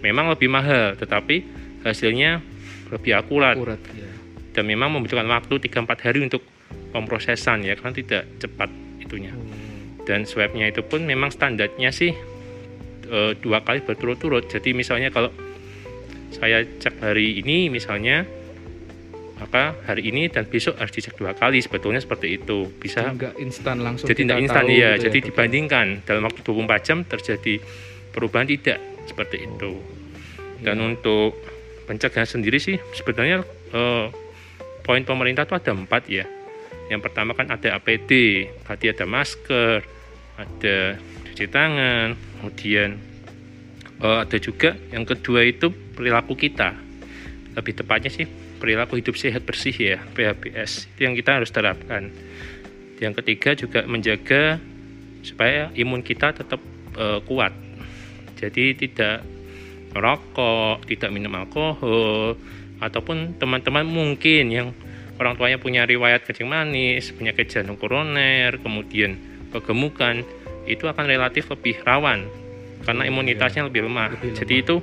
Memang 0.04 0.28
lebih 0.28 0.52
mahal 0.52 0.92
tetapi 0.94 1.40
hasilnya 1.82 2.44
lebih 2.92 3.16
akurat 3.16 3.56
Akurat 3.56 3.80
ya. 3.90 4.12
dan 4.52 4.68
memang 4.68 4.92
membutuhkan 4.92 5.24
waktu 5.24 5.56
3-4 5.58 6.04
hari 6.04 6.20
untuk 6.22 6.44
pemrosesan 6.92 7.64
ya 7.64 7.72
karena 7.74 7.92
tidak 7.96 8.22
cepat 8.38 8.68
itunya 9.00 9.32
Oh. 9.32 9.48
dan 10.04 10.28
swabnya 10.28 10.68
itu 10.68 10.84
pun 10.84 11.00
memang 11.02 11.32
standarnya 11.32 11.88
sih 11.88 12.12
e, 13.02 13.18
dua 13.40 13.64
kali 13.64 13.80
berturut-turut 13.80 14.44
jadi 14.46 14.76
misalnya 14.76 15.08
kalau 15.08 15.32
saya 16.30 16.64
cek 16.64 17.00
hari 17.00 17.40
ini 17.40 17.68
misalnya 17.68 18.28
maka 19.42 19.74
hari 19.90 20.06
ini 20.06 20.30
dan 20.30 20.46
besok 20.46 20.78
harus 20.78 20.94
dicek 20.94 21.18
dua 21.18 21.34
kali 21.34 21.58
sebetulnya 21.58 21.98
seperti 21.98 22.38
itu. 22.38 22.70
Bisa 22.78 23.10
Enggak 23.10 23.34
instan 23.42 23.82
langsung 23.82 24.06
jadi 24.06 24.22
tidak 24.22 24.38
instan 24.38 24.64
tahu 24.70 24.78
ya 24.78 24.90
gitu 24.94 25.02
jadi 25.10 25.18
Dok? 25.18 25.26
dibandingkan 25.34 25.86
dalam 26.06 26.22
waktu 26.30 26.40
24 26.46 26.86
jam 26.86 26.98
terjadi 27.02 27.54
perubahan 28.14 28.46
tidak. 28.46 28.78
Seperti 29.02 29.42
itu. 29.42 29.82
Dan 30.62 30.78
Iya. 30.78 30.86
untuk 30.94 31.42
pencegahan 31.90 32.30
sendiri 32.30 32.62
sih 32.62 32.78
sebenarnya 32.94 33.42
eh, 33.74 34.06
poin 34.86 35.02
pemerintah 35.02 35.42
itu 35.42 35.58
ada 35.58 35.74
empat 35.74 36.02
ya. 36.06 36.22
Yang 36.86 37.10
pertama 37.10 37.34
kan 37.34 37.50
ada 37.50 37.82
APD 37.82 38.46
berarti 38.62 38.86
ada 38.94 39.04
masker 39.10 39.82
ada 40.38 40.76
cuci 41.26 41.46
tangan 41.50 42.14
kemudian 42.14 42.94
eh, 44.06 44.18
ada 44.22 44.36
juga 44.38 44.78
yang 44.94 45.02
kedua 45.02 45.42
itu 45.42 45.74
perilaku 45.98 46.38
kita. 46.38 46.78
Lebih 47.58 47.74
tepatnya 47.82 48.08
sih 48.08 48.41
perilaku 48.62 49.02
hidup 49.02 49.18
sehat 49.18 49.42
bersih 49.42 49.74
ya 49.74 49.98
PHBS 50.14 50.94
itu 50.94 51.00
yang 51.02 51.18
kita 51.18 51.42
harus 51.42 51.50
terapkan 51.50 52.14
yang 53.02 53.18
ketiga 53.18 53.58
juga 53.58 53.82
menjaga 53.82 54.62
supaya 55.26 55.74
imun 55.74 56.06
kita 56.06 56.30
tetap 56.30 56.62
eh, 56.94 57.18
kuat 57.26 57.50
jadi 58.38 58.74
tidak 58.74 59.22
merokok, 59.94 60.82
tidak 60.88 61.14
minum 61.14 61.30
alkohol, 61.36 62.34
ataupun 62.82 63.38
teman-teman 63.38 63.86
mungkin 63.86 64.44
yang 64.50 64.68
orang 65.20 65.38
tuanya 65.38 65.62
punya 65.62 65.86
riwayat 65.86 66.26
kencing 66.26 66.50
manis, 66.50 67.14
penyakit 67.14 67.52
jantung 67.52 67.78
koroner, 67.78 68.58
kemudian 68.58 69.20
kegemukan, 69.54 70.26
itu 70.66 70.90
akan 70.90 71.04
relatif 71.06 71.46
lebih 71.52 71.78
rawan 71.86 72.26
karena 72.82 73.06
Oh, 73.06 73.10
imunitasnya 73.14 73.70
lebih 73.70 73.86
lemah. 73.86 74.18
Lebih 74.18 74.34
Jadi 74.34 74.54
lemah. 74.58 74.64
itu 74.66 74.76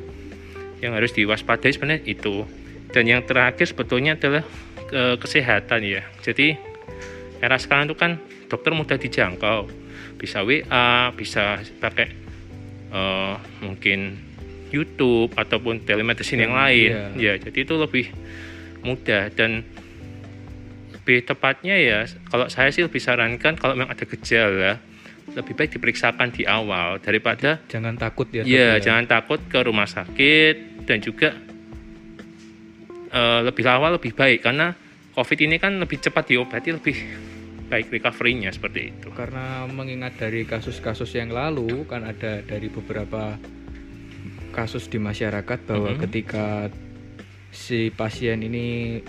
yang 0.79 0.95
harus 0.95 1.11
diwaspadai 1.11 1.75
sebenarnya 1.75 2.07
itu. 2.07 2.47
Dan 2.89 3.03
yang 3.05 3.21
terakhir 3.25 3.69
sebetulnya 3.69 4.17
adalah 4.17 4.43
eh, 4.89 5.15
kesehatan 5.17 5.79
ya. 5.85 6.01
Jadi 6.25 6.57
era 7.39 7.55
sekarang 7.61 7.87
itu 7.89 7.95
kan 7.95 8.17
dokter 8.49 8.73
mudah 8.73 8.97
dijangkau, 8.97 9.69
bisa 10.17 10.41
WA, 10.41 11.13
bisa 11.13 11.61
pakai 11.77 12.07
eh, 12.89 13.35
mungkin 13.61 14.17
YouTube 14.69 15.33
ataupun 15.33 15.81
telemedicine 15.85 16.45
yang 16.45 16.53
Dan, 16.53 16.61
lain. 16.61 16.91
iya. 17.17 17.33
Ya, 17.33 17.33
jadi 17.41 17.65
itu 17.65 17.73
lebih 17.77 18.05
mudah 18.85 19.33
dan 19.33 19.65
lebih 20.93 21.25
tepatnya 21.25 21.75
ya 21.75 21.99
kalau 22.29 22.47
saya 22.53 22.69
sih 22.69 22.85
lebih 22.85 23.01
sarankan 23.01 23.57
kalau 23.57 23.73
memang 23.75 23.91
ada 23.91 24.05
gejala 24.05 24.77
lebih 25.33 25.53
baik 25.57 25.73
diperiksakan 25.77 26.33
di 26.33 26.45
awal 26.45 26.97
daripada 27.01 27.61
Jangan 27.69 27.97
takut 27.97 28.29
ya. 28.33 28.41
Dok, 28.41 28.49
ya 28.49 28.69
jangan 28.81 29.05
takut 29.09 29.41
ke 29.45 29.59
rumah 29.61 29.85
sakit 29.89 30.85
dan 30.85 31.01
juga 31.01 31.33
eh, 33.09 33.41
lebih 33.43 33.65
awal 33.65 33.97
lebih 33.97 34.13
baik 34.13 34.45
karena 34.45 34.73
COVID 35.13 35.39
ini 35.49 35.57
kan 35.59 35.75
lebih 35.81 35.99
cepat 35.99 36.31
diobati 36.31 36.69
lebih 36.71 36.97
baik 37.69 37.93
recovery-nya 37.93 38.49
seperti 38.49 38.89
itu. 38.89 39.13
Karena 39.13 39.69
mengingat 39.69 40.17
dari 40.17 40.41
kasus-kasus 40.47 41.13
yang 41.13 41.29
lalu 41.29 41.85
kan 41.85 42.01
ada 42.01 42.41
dari 42.41 42.65
beberapa 42.65 43.37
kasus 44.49 44.89
di 44.89 44.97
masyarakat 44.97 45.59
bahwa 45.69 45.93
Mhm. 45.93 45.99
ketika 46.09 46.73
si 47.53 47.93
pasien 47.93 48.41
ini 48.41 48.99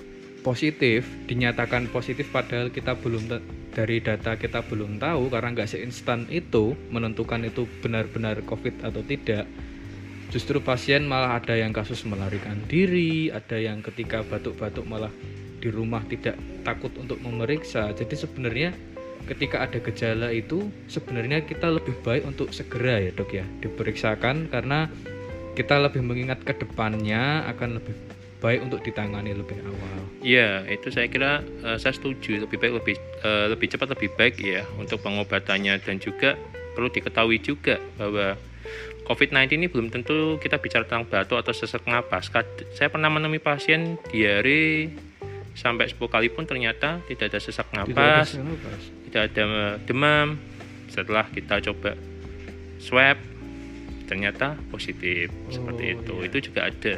positif 0.41 1.09
dinyatakan 1.29 1.89
positif 1.93 2.29
padahal 2.33 2.73
kita 2.73 2.97
belum 2.97 3.29
dari 3.71 4.01
data 4.01 4.37
kita 4.37 4.65
belum 4.65 4.99
tahu 4.99 5.29
karena 5.29 5.53
nggak 5.53 5.69
seinstan 5.69 6.27
itu 6.33 6.77
menentukan 6.91 7.45
itu 7.45 7.69
benar-benar 7.81 8.45
COVID 8.45 8.85
atau 8.85 9.01
tidak. 9.05 9.45
Justru 10.31 10.63
pasien 10.63 11.11
malah 11.11 11.43
ada 11.43 11.59
yang 11.59 11.75
kasus 11.75 12.07
melarikan 12.07 12.63
diri, 12.71 13.35
ada 13.35 13.59
yang 13.59 13.83
ketika 13.83 14.23
batuk-batuk 14.23 14.87
malah 14.87 15.11
di 15.59 15.69
rumah 15.69 16.07
tidak 16.07 16.39
takut 16.63 16.95
untuk 17.03 17.19
memeriksa. 17.19 17.91
Jadi 17.91 18.15
sebenarnya 18.15 18.71
ketika 19.27 19.67
ada 19.67 19.83
gejala 19.83 20.31
itu 20.31 20.71
sebenarnya 20.87 21.43
kita 21.43 21.69
lebih 21.69 21.99
baik 22.07 22.25
untuk 22.25 22.55
segera 22.55 23.03
ya 23.03 23.11
dok 23.13 23.31
ya 23.37 23.45
diperiksakan 23.61 24.49
karena 24.49 24.89
kita 25.59 25.83
lebih 25.83 26.01
mengingat 26.01 26.41
ke 26.47 26.57
depannya 26.57 27.45
akan 27.51 27.83
lebih 27.83 27.93
baik 28.41 28.65
untuk 28.65 28.81
ditangani 28.87 29.37
lebih 29.37 29.59
awal. 29.67 29.99
Iya, 30.25 30.65
itu 30.71 30.89
saya 30.95 31.11
kira 31.11 31.43
eh, 31.43 31.77
saya 31.77 31.93
setuju 31.93 32.47
lebih 32.47 32.57
baik 32.57 32.75
lebih 32.81 32.97
eh, 33.27 33.47
lebih 33.51 33.67
cepat 33.67 33.99
lebih 33.99 34.15
baik 34.15 34.39
ya 34.41 34.63
untuk 34.79 35.03
pengobatannya 35.03 35.77
dan 35.83 36.01
juga 36.01 36.39
perlu 36.79 36.89
diketahui 36.89 37.43
juga 37.43 37.83
bahwa 37.99 38.39
COVID-19 39.11 39.59
ini 39.59 39.67
belum 39.67 39.91
tentu 39.91 40.39
kita 40.39 40.63
bicara 40.63 40.87
tentang 40.87 41.03
batuk 41.03 41.35
atau 41.37 41.51
sesak 41.51 41.83
napas. 41.83 42.31
Saya 42.71 42.87
pernah 42.87 43.11
menemui 43.11 43.43
pasien 43.43 43.99
diare 44.07 44.87
sampai 45.51 45.91
10 45.91 45.99
kali 45.99 46.31
pun 46.31 46.47
ternyata 46.47 47.03
tidak 47.05 47.35
ada 47.35 47.39
sesak 47.43 47.67
Tidak 47.75 47.83
ada 47.83 47.91
napas, 47.91 48.39
tidak 49.03 49.23
ada 49.27 49.45
demam. 49.83 50.39
Setelah 50.87 51.27
kita 51.27 51.59
coba 51.61 51.99
swab 52.79 53.19
ternyata 54.07 54.55
positif 54.71 55.27
seperti 55.49 55.83
Oh, 55.85 55.95
itu. 55.99 56.15
iya. 56.17 56.27
Itu 56.27 56.39
juga 56.47 56.61
ada. 56.67 56.95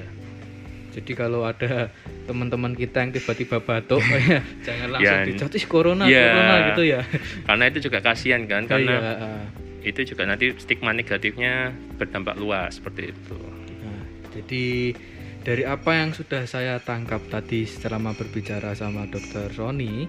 Jadi 0.93 1.13
kalau 1.17 1.49
ada 1.49 1.89
teman-teman 2.29 2.77
kita 2.77 3.01
yang 3.01 3.17
tiba-tiba 3.17 3.57
batuk 3.59 4.05
ya 4.13 4.45
jangan 4.61 4.89
langsung 4.93 5.17
Ya, 5.17 5.25
dicot 5.25 5.53
"Ih, 5.57 5.65
corona 5.65 6.05
ya. 6.05 6.29
corona 6.29 6.57
gitu 6.69 6.83
ya. 6.85 7.01
Karena 7.43 7.65
itu 7.67 7.79
juga 7.83 8.05
kasihan 8.05 8.45
kan 8.45 8.69
karena 8.69 8.93
Iya, 8.93 9.13
ah. 9.17 9.45
Itu 9.83 10.15
juga 10.15 10.27
nanti 10.27 10.55
stigma 10.59 10.95
negatifnya 10.95 11.75
berdampak 11.99 12.39
luas 12.39 12.79
seperti 12.79 13.11
itu. 13.11 13.39
Nah, 13.83 14.03
jadi 14.35 14.95
dari 15.43 15.63
apa 15.67 15.91
yang 15.99 16.15
sudah 16.15 16.47
saya 16.47 16.79
tangkap 16.79 17.19
tadi 17.27 17.67
selama 17.67 18.15
berbicara 18.15 18.79
sama 18.79 19.11
dokter 19.11 19.51
Roni 19.59 20.07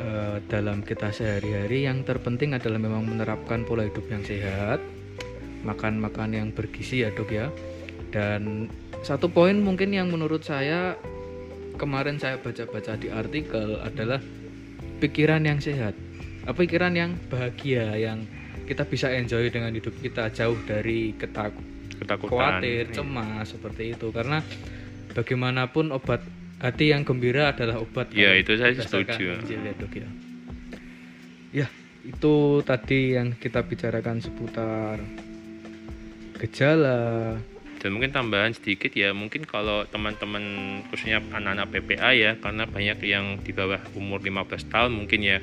eh, 0.00 0.36
dalam 0.48 0.80
kita 0.80 1.12
sehari-hari 1.12 1.84
yang 1.84 2.02
terpenting 2.08 2.56
adalah 2.56 2.80
memang 2.80 3.04
menerapkan 3.04 3.68
pola 3.68 3.84
hidup 3.84 4.08
yang 4.08 4.24
sehat, 4.24 4.80
makan 5.60 6.00
makan 6.00 6.32
yang 6.32 6.48
bergizi 6.56 7.04
ya 7.04 7.12
dok 7.12 7.28
ya. 7.28 7.52
Dan 8.10 8.72
satu 9.04 9.30
poin 9.30 9.60
mungkin 9.60 9.92
yang 9.92 10.08
menurut 10.10 10.42
saya 10.42 10.96
kemarin 11.76 12.18
saya 12.18 12.40
baca-baca 12.40 12.96
di 12.98 13.08
artikel 13.08 13.78
adalah 13.80 14.20
pikiran 15.00 15.46
yang 15.48 15.62
sehat 15.62 15.96
pikiran 16.48 16.96
yang 16.96 17.14
bahagia 17.28 17.94
yang 17.96 18.24
kita 18.70 18.86
bisa 18.86 19.10
enjoy 19.10 19.50
dengan 19.50 19.74
hidup 19.74 19.90
kita 19.98 20.30
jauh 20.30 20.54
dari 20.62 21.10
ketakut 21.18 21.66
ketakutan 21.98 22.30
khawatir 22.30 22.86
Iya. 22.86 22.94
cemas 22.94 23.50
seperti 23.50 23.98
itu 23.98 24.14
karena 24.14 24.38
bagaimanapun 25.10 25.90
obat 25.90 26.22
hati 26.62 26.94
yang 26.94 27.02
gembira 27.02 27.50
adalah 27.50 27.82
obat 27.82 28.14
Ya, 28.14 28.38
itu 28.38 28.54
saya 28.54 28.70
setuju. 28.78 29.42
Injil 29.42 29.64
ya, 29.64 29.74
Dok, 29.74 29.94
ya. 29.98 30.08
Ya, 31.50 31.66
itu 32.06 32.62
tadi 32.62 33.18
yang 33.18 33.34
kita 33.34 33.66
bicarakan 33.66 34.22
seputar 34.22 35.02
gejala 36.38 37.36
dan 37.80 37.96
mungkin 37.96 38.12
tambahan 38.12 38.52
sedikit 38.52 38.92
ya 38.92 39.16
mungkin 39.16 39.48
kalau 39.48 39.88
teman-teman 39.88 40.44
khususnya 40.92 41.24
anak-anak 41.32 41.72
PPA 41.72 42.12
ya 42.12 42.30
karena 42.36 42.68
banyak 42.68 43.00
yang 43.08 43.40
di 43.40 43.56
bawah 43.56 43.80
umur 43.96 44.20
15 44.20 44.68
tahun 44.68 44.92
mungkin 44.92 45.20
ya 45.24 45.40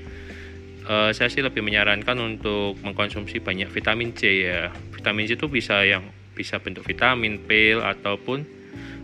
eh, 0.88 1.12
saya 1.12 1.28
sih 1.28 1.44
lebih 1.44 1.62
menyarankan 1.62 2.18
untuk 2.18 2.80
mengkonsumsi 2.82 3.44
banyak 3.44 3.70
vitamin 3.70 4.16
C 4.16 4.48
ya. 4.48 4.72
Vitamin 4.96 5.28
C 5.28 5.36
itu 5.36 5.48
bisa 5.52 5.84
yang 5.84 6.08
bisa 6.34 6.62
bentuk 6.62 6.86
vitamin 6.86 7.42
pil 7.44 7.82
ataupun 7.82 8.46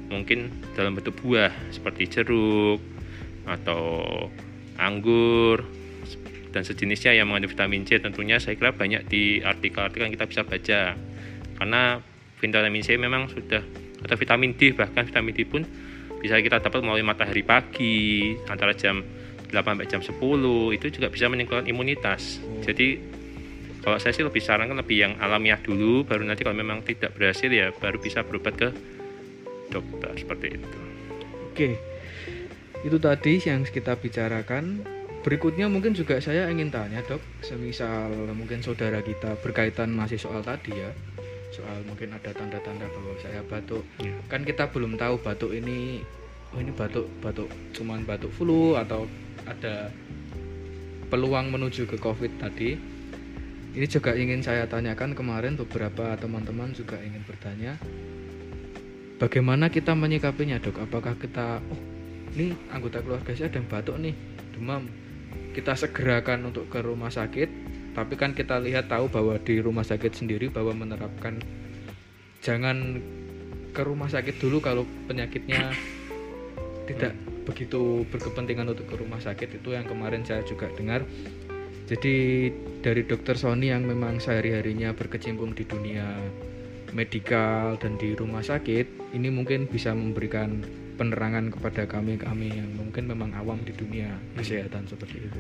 mungkin 0.08 0.54
dalam 0.78 0.94
bentuk 0.94 1.18
buah 1.20 1.50
seperti 1.74 2.06
jeruk 2.08 2.78
atau 3.44 4.08
anggur 4.78 5.66
dan 6.54 6.62
sejenisnya 6.62 7.18
yang 7.18 7.28
mengandung 7.28 7.52
vitamin 7.52 7.84
C. 7.84 7.98
Tentunya 7.98 8.38
saya 8.38 8.56
kira 8.56 8.72
banyak 8.72 9.10
di 9.10 9.42
artikel-artikel 9.42 10.06
yang 10.08 10.14
kita 10.14 10.30
bisa 10.30 10.42
baca. 10.46 10.82
Karena 11.58 11.98
vitamin 12.38 12.84
C 12.86 12.96
memang 12.96 13.28
sudah 13.28 13.64
atau 14.04 14.16
vitamin 14.20 14.52
D 14.60 14.76
bahkan 14.76 15.08
vitamin 15.08 15.32
D 15.32 15.48
pun 15.48 15.64
bisa 16.20 16.40
kita 16.40 16.60
dapat 16.60 16.84
melalui 16.84 17.04
matahari 17.04 17.44
pagi 17.44 18.36
antara 18.48 18.76
jam 18.76 19.04
8 19.54 19.62
sampai 19.62 19.88
jam 19.88 20.02
10 20.02 20.18
itu 20.74 20.86
juga 20.90 21.08
bisa 21.14 21.30
meningkatkan 21.30 21.70
imunitas 21.70 22.42
Oh. 22.44 22.66
jadi 22.66 22.98
kalau 23.84 24.00
saya 24.00 24.16
sih 24.16 24.24
lebih 24.26 24.42
sarankan 24.42 24.80
lebih 24.80 24.98
yang 24.98 25.14
alamiah 25.22 25.60
dulu 25.62 26.04
baru 26.08 26.26
nanti 26.26 26.42
kalau 26.42 26.58
memang 26.58 26.82
tidak 26.82 27.14
berhasil 27.14 27.48
ya 27.52 27.70
baru 27.70 28.02
bisa 28.02 28.26
berobat 28.26 28.58
ke 28.58 28.70
dokter 29.70 30.12
seperti 30.18 30.58
itu 30.58 30.80
Oke, 31.54 31.78
itu 32.82 32.98
tadi 32.98 33.38
yang 33.46 33.62
kita 33.62 33.94
bicarakan. 33.94 34.82
Berikutnya 35.22 35.70
mungkin 35.70 35.94
juga 35.94 36.18
saya 36.18 36.50
ingin 36.50 36.74
tanya 36.74 36.98
dok, 37.06 37.22
semisal 37.46 38.10
mungkin 38.34 38.66
saudara 38.66 39.06
kita 39.06 39.38
berkaitan 39.38 39.94
masih 39.94 40.18
soal 40.18 40.42
tadi 40.42 40.74
ya, 40.74 40.90
soal 41.54 41.86
mungkin 41.86 42.10
ada 42.10 42.34
tanda-tanda 42.34 42.90
bahwa 42.90 43.14
saya 43.22 43.46
batuk. 43.46 43.86
Ya. 44.02 44.18
Kan 44.34 44.50
kita 44.50 44.66
belum 44.74 44.98
tahu 44.98 45.22
batuk 45.22 45.54
ini, 45.54 46.02
oh 46.52 46.58
ini 46.58 46.74
batuk 46.74 47.06
batuk 47.22 47.54
cuman 47.78 48.02
batuk 48.02 48.34
flu 48.34 48.74
atau 48.82 49.06
ada 49.48 49.92
peluang 51.08 51.54
menuju 51.54 51.86
ke 51.90 51.98
COVID 52.00 52.42
tadi. 52.42 52.76
Ini 53.74 53.86
juga 53.90 54.14
ingin 54.14 54.46
saya 54.46 54.70
tanyakan 54.70 55.18
kemarin 55.18 55.58
beberapa 55.58 56.14
teman-teman 56.18 56.78
juga 56.78 57.02
ingin 57.02 57.26
bertanya 57.26 57.74
bagaimana 59.24 59.72
kita 59.72 59.96
menyikapinya 59.96 60.60
dok 60.60 60.84
apakah 60.84 61.16
kita 61.16 61.64
oh 61.64 61.80
ini 62.36 62.52
anggota 62.76 63.00
keluarga 63.00 63.32
saya 63.32 63.48
ada 63.48 63.64
yang 63.64 63.72
batuk 63.72 63.96
nih 64.04 64.16
demam 64.52 64.84
kita 65.56 65.80
segerakan 65.80 66.52
untuk 66.52 66.68
ke 66.68 66.84
rumah 66.84 67.08
sakit 67.08 67.50
tapi 67.96 68.20
kan 68.20 68.36
kita 68.36 68.60
lihat 68.60 68.92
tahu 68.92 69.08
bahwa 69.08 69.40
di 69.40 69.64
rumah 69.64 69.88
sakit 69.88 70.12
sendiri 70.12 70.52
bahwa 70.52 70.76
menerapkan 70.76 71.40
jangan 72.44 73.00
ke 73.72 73.82
rumah 73.88 74.12
sakit 74.12 74.36
dulu 74.44 74.60
kalau 74.60 74.84
penyakitnya 75.08 75.72
tidak 76.84 77.16
begitu 77.44 78.08
berkepentingan 78.10 78.72
untuk 78.72 78.88
ke 78.88 78.96
rumah 78.98 79.20
sakit 79.20 79.62
itu 79.62 79.76
yang 79.76 79.86
kemarin 79.86 80.24
saya 80.24 80.42
juga 80.48 80.72
dengar 80.74 81.04
jadi 81.84 82.16
dari 82.80 83.04
dokter 83.04 83.36
Sony 83.36 83.70
yang 83.70 83.84
memang 83.84 84.24
sehari-harinya 84.24 84.96
berkecimpung 84.96 85.52
di 85.52 85.68
dunia 85.68 86.16
medikal 86.96 87.76
dan 87.76 88.00
di 88.00 88.16
rumah 88.16 88.42
sakit 88.42 89.14
ini 89.14 89.28
mungkin 89.28 89.68
bisa 89.68 89.92
memberikan 89.92 90.64
penerangan 90.96 91.52
kepada 91.52 91.90
kami 91.90 92.16
kami 92.16 92.54
yang 92.54 92.70
mungkin 92.78 93.10
memang 93.10 93.34
awam 93.36 93.60
di 93.66 93.74
dunia 93.74 94.14
kesehatan 94.38 94.86
seperti 94.86 95.26
itu. 95.26 95.40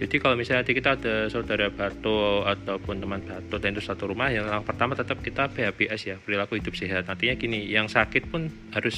Jadi 0.00 0.16
kalau 0.16 0.32
misalnya 0.32 0.64
nanti 0.64 0.72
kita 0.72 0.96
ada 0.96 1.28
saudara 1.28 1.68
batuk 1.68 2.48
ataupun 2.48 3.04
teman 3.04 3.20
batuk 3.20 3.60
dan 3.60 3.76
itu 3.76 3.84
satu 3.84 4.08
rumah, 4.08 4.32
yang 4.32 4.48
langkah 4.48 4.72
pertama 4.72 4.96
tetap 4.96 5.20
kita 5.20 5.52
PHBS 5.52 6.00
ya, 6.08 6.16
perilaku 6.16 6.56
hidup 6.56 6.72
sehat. 6.72 7.04
Artinya 7.04 7.36
gini, 7.36 7.68
yang 7.68 7.84
sakit 7.84 8.32
pun 8.32 8.48
harus 8.72 8.96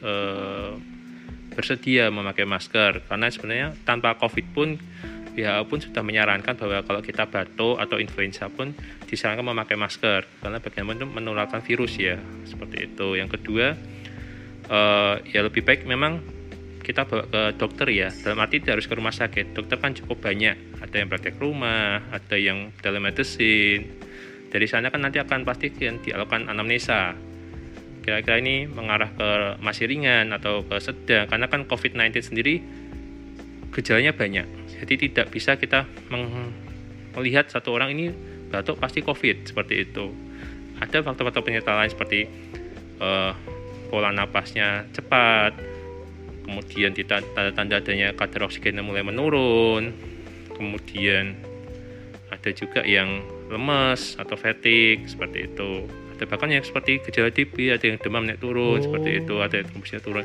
eh, 0.00 0.72
bersedia 1.54 2.10
memakai 2.10 2.44
masker. 2.44 3.06
Karena 3.06 3.30
sebenarnya 3.30 3.68
tanpa 3.86 4.18
COVID 4.18 4.46
pun 4.52 4.76
WHO 5.34 5.62
pun 5.66 5.78
sudah 5.82 6.02
menyarankan 6.06 6.54
bahwa 6.54 6.86
kalau 6.86 7.00
kita 7.02 7.26
batuk 7.26 7.82
atau 7.82 7.98
influenza 7.98 8.46
pun 8.46 8.74
disarankan 9.06 9.42
memakai 9.42 9.74
masker. 9.74 10.26
Karena 10.42 10.58
bagaimanapun 10.62 11.10
menularkan 11.10 11.62
virus 11.62 11.98
ya 11.98 12.18
seperti 12.46 12.90
itu. 12.90 13.18
Yang 13.18 13.40
kedua 13.40 13.66
eh, 14.70 15.14
ya 15.30 15.40
lebih 15.42 15.66
baik 15.66 15.86
memang 15.86 16.22
kita 16.84 17.08
bawa 17.08 17.24
ke 17.26 17.42
dokter 17.56 17.88
ya. 17.90 18.12
Dalam 18.12 18.38
arti 18.44 18.60
tidak 18.60 18.78
harus 18.78 18.86
ke 18.86 18.94
rumah 18.94 19.14
sakit. 19.16 19.56
Dokter 19.56 19.80
kan 19.80 19.96
cukup 19.96 20.20
banyak. 20.20 20.84
Ada 20.84 21.00
yang 21.00 21.08
praktek 21.08 21.40
rumah 21.40 22.04
ada 22.12 22.36
yang 22.36 22.70
telemedicine. 22.78 24.04
Dari 24.52 24.66
sana 24.70 24.92
kan 24.92 25.02
nanti 25.02 25.18
akan 25.18 25.42
pasti 25.42 25.72
kan 25.74 25.98
dilakukan 25.98 26.46
anamnesa 26.46 27.33
kira-kira 28.04 28.36
ini 28.36 28.68
mengarah 28.68 29.08
ke 29.16 29.28
masih 29.64 29.88
ringan 29.88 30.28
atau 30.36 30.60
ke 30.68 30.76
sedang? 30.84 31.24
Karena 31.24 31.48
kan 31.48 31.64
COVID-19 31.64 32.20
sendiri 32.20 32.60
gejalanya 33.72 34.12
banyak. 34.12 34.44
Jadi 34.84 35.08
tidak 35.08 35.32
bisa 35.32 35.56
kita 35.56 35.88
melihat 37.16 37.48
satu 37.48 37.72
orang 37.72 37.96
ini 37.96 38.12
batuk 38.52 38.76
pasti 38.76 39.00
COVID 39.00 39.48
seperti 39.48 39.88
itu. 39.88 40.12
Ada 40.78 41.00
faktor-faktor 41.00 41.42
penyerta 41.42 41.72
lain 41.72 41.88
seperti 41.88 42.28
eh, 43.00 43.32
pola 43.88 44.10
napasnya 44.10 44.84
cepat 44.90 45.54
kemudian 46.44 46.92
tanda-tanda 46.92 47.80
adanya 47.80 48.12
kadar 48.12 48.50
oksigennya 48.50 48.84
mulai 48.84 49.00
menurun 49.00 49.96
kemudian 50.52 51.38
ada 52.28 52.50
juga 52.52 52.84
yang 52.84 53.24
lemes 53.48 54.20
atau 54.20 54.36
fatigue 54.36 55.08
seperti 55.08 55.48
itu 55.48 55.88
ada 56.14 56.24
bahkan 56.24 56.48
yang 56.48 56.62
seperti 56.62 57.02
gejala 57.02 57.28
TB 57.28 57.54
ada 57.70 57.84
yang 57.84 57.98
demam 57.98 58.22
naik 58.22 58.38
turun 58.38 58.78
Oh. 58.78 58.82
seperti 58.82 59.20
itu 59.20 59.34
ada 59.38 59.54
yang 59.58 59.66
tembusnya 59.66 59.98
turun. 59.98 60.22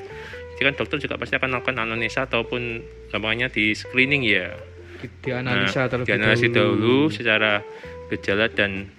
Jadi 0.53 0.61
kan 0.61 0.73
dokter 0.75 0.97
juga 0.99 1.15
pasti 1.15 1.33
akan 1.33 1.49
melakukan 1.49 1.77
anamnesa 1.79 2.25
ataupun 2.25 2.61
namanya 3.09 3.47
di 3.47 3.71
screening 3.71 4.21
ya. 4.23 4.53
Di- 4.99 5.09
Dianalisa 5.23 5.87
Nah, 5.87 5.89
terlebih 5.89 6.19
dahulu. 6.19 6.51
dahulu 6.51 6.95
secara 7.09 7.63
gejala 8.09 8.45
dan 8.49 8.91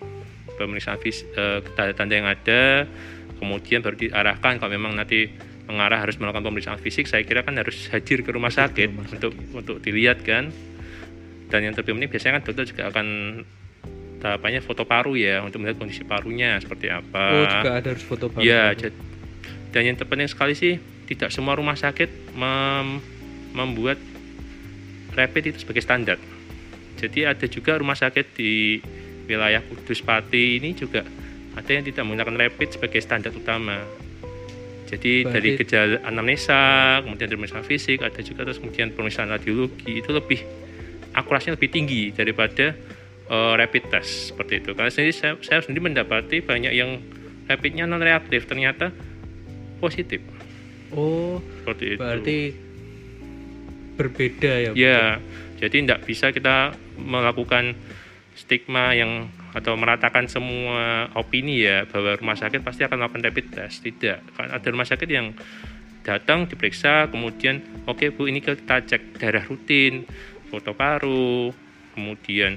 pemeriksaan 0.54 0.98
fis, 0.98 1.22
eh, 1.30 1.60
tanda-tanda 1.74 2.14
yang 2.14 2.26
ada 2.26 2.88
kemudian 3.36 3.80
baru 3.80 3.96
diarahkan. 3.96 4.56
Kalau 4.56 4.68
memang 4.68 4.92
nanti 4.92 5.28
mengarah 5.64 6.00
harus 6.00 6.18
melakukan 6.18 6.42
pemeriksaan 6.42 6.80
fisik 6.80 7.06
saya 7.06 7.22
kira 7.22 7.40
kan 7.40 7.54
harus 7.54 7.86
hadir 7.88 8.20
ke 8.20 8.30
rumah 8.30 8.48
ke 8.48 8.58
sakit 8.58 8.88
rumah 8.90 9.06
untuk 9.06 9.32
untuk 9.54 9.76
dilihat 9.78 10.20
kan. 10.20 10.50
Dan 11.46 11.60
yang 11.62 11.74
terpenting 11.74 12.08
biasanya 12.08 12.40
kan 12.40 12.44
dokter 12.46 12.64
juga 12.66 12.88
akan 12.88 13.06
tahapannya 14.20 14.60
foto 14.60 14.84
paru 14.84 15.16
ya 15.16 15.40
untuk 15.40 15.58
melihat 15.58 15.80
kondisi 15.80 16.04
parunya 16.04 16.60
seperti 16.60 16.86
apa 16.86 17.24
Oh 17.32 17.46
juga 17.50 17.70
ada 17.74 17.88
harus 17.88 18.04
foto 18.04 18.28
baru. 18.28 18.40
Ya, 18.40 18.70
jad- 18.72 18.96
dan 19.70 19.82
yang 19.82 19.96
terpenting 19.96 20.28
sekali 20.28 20.52
sih 20.52 20.76
tidak 21.06 21.32
semua 21.32 21.56
rumah 21.56 21.74
sakit 21.74 22.32
mem- 22.32 23.00
membuat 23.50 23.96
rapid 25.10 25.50
itu 25.50 25.58
sebagai 25.62 25.80
standar. 25.80 26.18
Jadi 26.94 27.24
ada 27.24 27.46
juga 27.46 27.74
rumah 27.74 27.96
sakit 27.96 28.26
di 28.32 28.78
wilayah 29.24 29.62
Kudus 29.62 29.98
Pati 30.00 30.58
ini 30.58 30.70
juga 30.72 31.02
ada 31.50 31.66
yang 31.66 31.82
tidak 31.82 32.02
menggunakan 32.02 32.36
rapid 32.40 32.68
sebagai 32.70 33.00
standar 33.00 33.32
utama. 33.32 33.82
Jadi 34.86 35.22
Berarti- 35.22 35.32
dari 35.32 35.48
gejala 35.56 35.96
anamnesa, 36.02 36.62
kemudian 37.00 37.26
dari 37.26 37.38
pemeriksaan 37.38 37.62
fisik, 37.64 38.02
ada 38.02 38.20
juga 38.20 38.42
terus 38.42 38.58
kemudian 38.58 38.90
pemeriksaan 38.90 39.30
radiologi 39.30 40.02
itu 40.02 40.10
lebih 40.10 40.42
akurasinya 41.12 41.54
lebih 41.54 41.70
tinggi 41.70 42.10
daripada 42.10 42.74
eh, 43.30 43.52
rapid 43.54 43.84
test 43.94 44.34
seperti 44.34 44.60
itu. 44.60 44.74
Karena 44.74 44.90
sendiri 44.90 45.14
saya, 45.14 45.38
saya 45.40 45.62
sendiri 45.62 45.86
mendapati 45.86 46.42
banyak 46.42 46.74
yang 46.74 46.98
rapidnya 47.46 47.86
non 47.86 48.02
reaktif 48.02 48.46
ternyata 48.46 48.94
positif 49.82 50.22
Oh 50.90 51.38
seperti 51.62 51.94
itu. 51.94 51.98
berarti 52.02 52.38
berbeda 53.94 54.52
ya. 54.64 54.70
Ya, 54.72 55.02
jadi 55.60 55.84
tidak 55.84 56.00
bisa 56.08 56.32
kita 56.32 56.74
melakukan 56.98 57.76
stigma 58.34 58.96
yang 58.96 59.28
atau 59.50 59.74
meratakan 59.74 60.30
semua 60.30 61.10
opini 61.18 61.66
ya 61.66 61.84
bahwa 61.84 62.16
rumah 62.16 62.38
sakit 62.38 62.62
pasti 62.62 62.86
akan 62.86 63.02
melakukan 63.02 63.22
rapid 63.28 63.46
test. 63.52 63.82
Tidak, 63.84 64.18
kan 64.34 64.48
ada 64.50 64.66
rumah 64.70 64.86
sakit 64.88 65.08
yang 65.10 65.36
datang 66.00 66.48
diperiksa, 66.48 67.12
kemudian 67.12 67.60
oke 67.84 68.08
bu 68.14 68.24
ini 68.30 68.40
kita 68.40 68.82
cek 68.88 69.20
darah 69.20 69.44
rutin, 69.44 70.08
foto 70.48 70.72
paru, 70.72 71.52
kemudian 71.92 72.56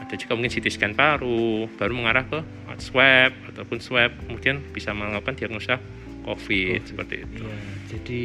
ada 0.00 0.14
juga 0.16 0.32
mungkin 0.34 0.50
CT 0.50 0.66
scan 0.72 0.92
paru, 0.96 1.68
baru 1.76 1.92
mengarah 1.94 2.24
ke 2.24 2.40
swab 2.80 3.32
ataupun 3.52 3.78
swab, 3.78 4.10
kemudian 4.26 4.64
bisa 4.72 4.90
melakukan 4.90 5.36
diagnosa 5.36 5.76
COVID, 6.20 6.26
Covid. 6.26 6.80
seperti 6.84 7.14
itu. 7.22 7.44
Iya, 7.44 7.60
jadi 7.88 8.20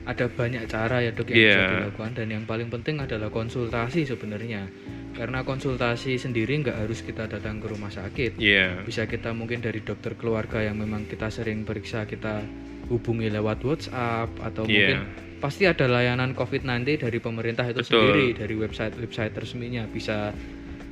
ada 0.00 0.26
banyak 0.26 0.62
cara 0.66 0.96
ya 1.02 1.10
dok 1.12 1.28
yang 1.30 1.38
bisa 1.38 1.60
Iya. 1.60 1.70
dilakukan 1.76 2.10
dan 2.16 2.26
yang 2.30 2.44
paling 2.44 2.68
penting 2.68 2.98
adalah 2.98 3.28
konsultasi 3.28 4.06
sebenarnya. 4.06 4.66
Karena 5.10 5.42
konsultasi 5.42 6.16
sendiri 6.16 6.62
nggak 6.62 6.86
harus 6.86 7.02
kita 7.02 7.26
datang 7.26 7.58
ke 7.58 7.66
rumah 7.68 7.90
sakit. 7.90 8.38
Iya. 8.38 8.86
Bisa 8.86 9.04
kita 9.04 9.34
mungkin 9.34 9.58
dari 9.60 9.82
dokter 9.82 10.14
keluarga 10.14 10.62
yang 10.62 10.78
memang 10.78 11.04
kita 11.06 11.28
sering 11.28 11.66
periksa 11.66 12.06
kita 12.06 12.40
hubungi 12.88 13.28
lewat 13.28 13.58
WhatsApp 13.62 14.30
atau 14.40 14.64
Iya. 14.64 14.70
mungkin 14.70 14.98
pasti 15.40 15.64
ada 15.66 15.88
layanan 15.88 16.36
COVID-19 16.36 17.00
dari 17.00 17.18
pemerintah 17.18 17.64
itu 17.64 17.80
Betul. 17.80 17.90
sendiri 17.90 18.26
dari 18.36 18.54
website-website 18.56 19.34
resminya 19.34 19.84
bisa 19.88 20.30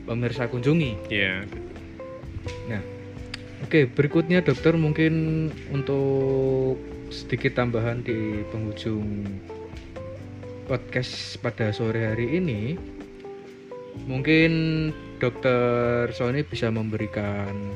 pemirsa 0.08 0.48
kunjungi. 0.48 1.12
Iya. 1.12 1.44
Nah, 2.72 2.82
oke 3.68 3.92
berikutnya 3.92 4.40
dokter 4.40 4.72
mungkin 4.80 5.46
untuk 5.68 6.80
sedikit 7.12 7.60
tambahan 7.60 8.00
di 8.00 8.40
penghujung 8.48 9.28
podcast 10.64 11.36
pada 11.44 11.68
sore 11.72 12.08
hari 12.08 12.40
ini, 12.40 12.76
mungkin 14.08 14.52
dokter 15.20 16.08
Sony 16.16 16.44
bisa 16.44 16.72
memberikan 16.72 17.72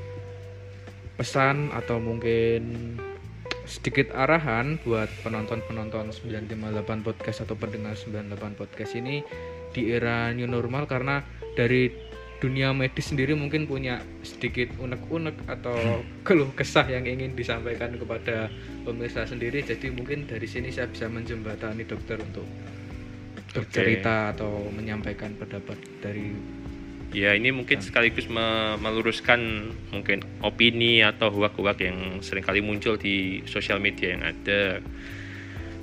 pesan 1.16 1.68
atau 1.77 2.01
mungkin 2.01 2.97
sedikit 3.64 4.12
arahan 4.12 4.77
buat 4.85 5.09
penonton-penonton 5.25 6.12
958 6.12 7.07
podcast 7.07 7.49
atau 7.49 7.57
pendengar 7.57 7.97
98 7.97 8.59
podcast 8.59 8.92
ini 8.99 9.25
di 9.73 9.95
era 9.95 10.29
new 10.37 10.45
normal 10.45 10.85
karena 10.85 11.25
dari 11.57 11.88
dunia 12.42 12.74
medis 12.74 13.14
sendiri 13.14 13.38
mungkin 13.38 13.70
punya 13.70 14.02
sedikit 14.26 14.74
unek-unek 14.83 15.46
atau 15.46 16.02
keluh 16.26 16.50
kesah 16.59 16.90
yang 16.90 17.07
ingin 17.07 17.38
disampaikan 17.38 17.94
kepada 17.94 18.50
pemirsa 18.83 19.22
sendiri 19.22 19.62
jadi 19.62 19.94
mungkin 19.94 20.26
dari 20.26 20.50
sini 20.50 20.74
saya 20.74 20.90
bisa 20.90 21.07
menjembatani 21.07 21.87
dokter 21.87 22.18
untuk 22.18 22.42
bercerita 23.55 24.35
atau 24.35 24.66
menyampaikan 24.74 25.38
pendapat 25.38 25.78
dari 26.02 26.35
Ya 27.12 27.37
ini 27.37 27.52
mungkin 27.52 27.85
sekaligus 27.85 28.24
me- 28.24 28.81
meluruskan 28.81 29.68
mungkin 29.92 30.24
opini 30.40 31.05
atau 31.05 31.28
huak-huak 31.28 31.76
yang 31.85 32.24
sering 32.24 32.40
kali 32.40 32.64
muncul 32.64 32.96
di 32.96 33.44
sosial 33.44 33.85
media 33.85 34.16
yang 34.16 34.24
ada. 34.24 34.81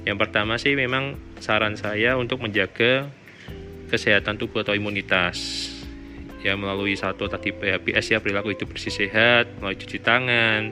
Yang 0.09 0.17
pertama 0.25 0.57
sih 0.57 0.73
memang 0.73 1.21
saran 1.37 1.77
saya 1.77 2.17
untuk 2.17 2.41
menjaga 2.41 3.13
kesehatan 3.93 4.41
tubuh 4.41 4.65
atau 4.65 4.73
imunitas. 4.73 5.69
Ya 6.39 6.55
melalui 6.55 6.95
satu 6.95 7.27
tadi 7.27 7.51
PHBS 7.51 8.15
ya 8.15 8.19
perilaku 8.23 8.55
hidup 8.55 8.71
bersih 8.71 8.95
sehat, 8.95 9.51
melalui 9.59 9.75
cuci 9.75 9.99
tangan, 9.99 10.71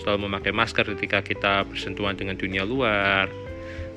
selalu 0.00 0.28
memakai 0.28 0.52
masker 0.56 0.88
ketika 0.96 1.20
kita 1.20 1.68
bersentuhan 1.68 2.16
dengan 2.16 2.40
dunia 2.40 2.64
luar. 2.64 3.28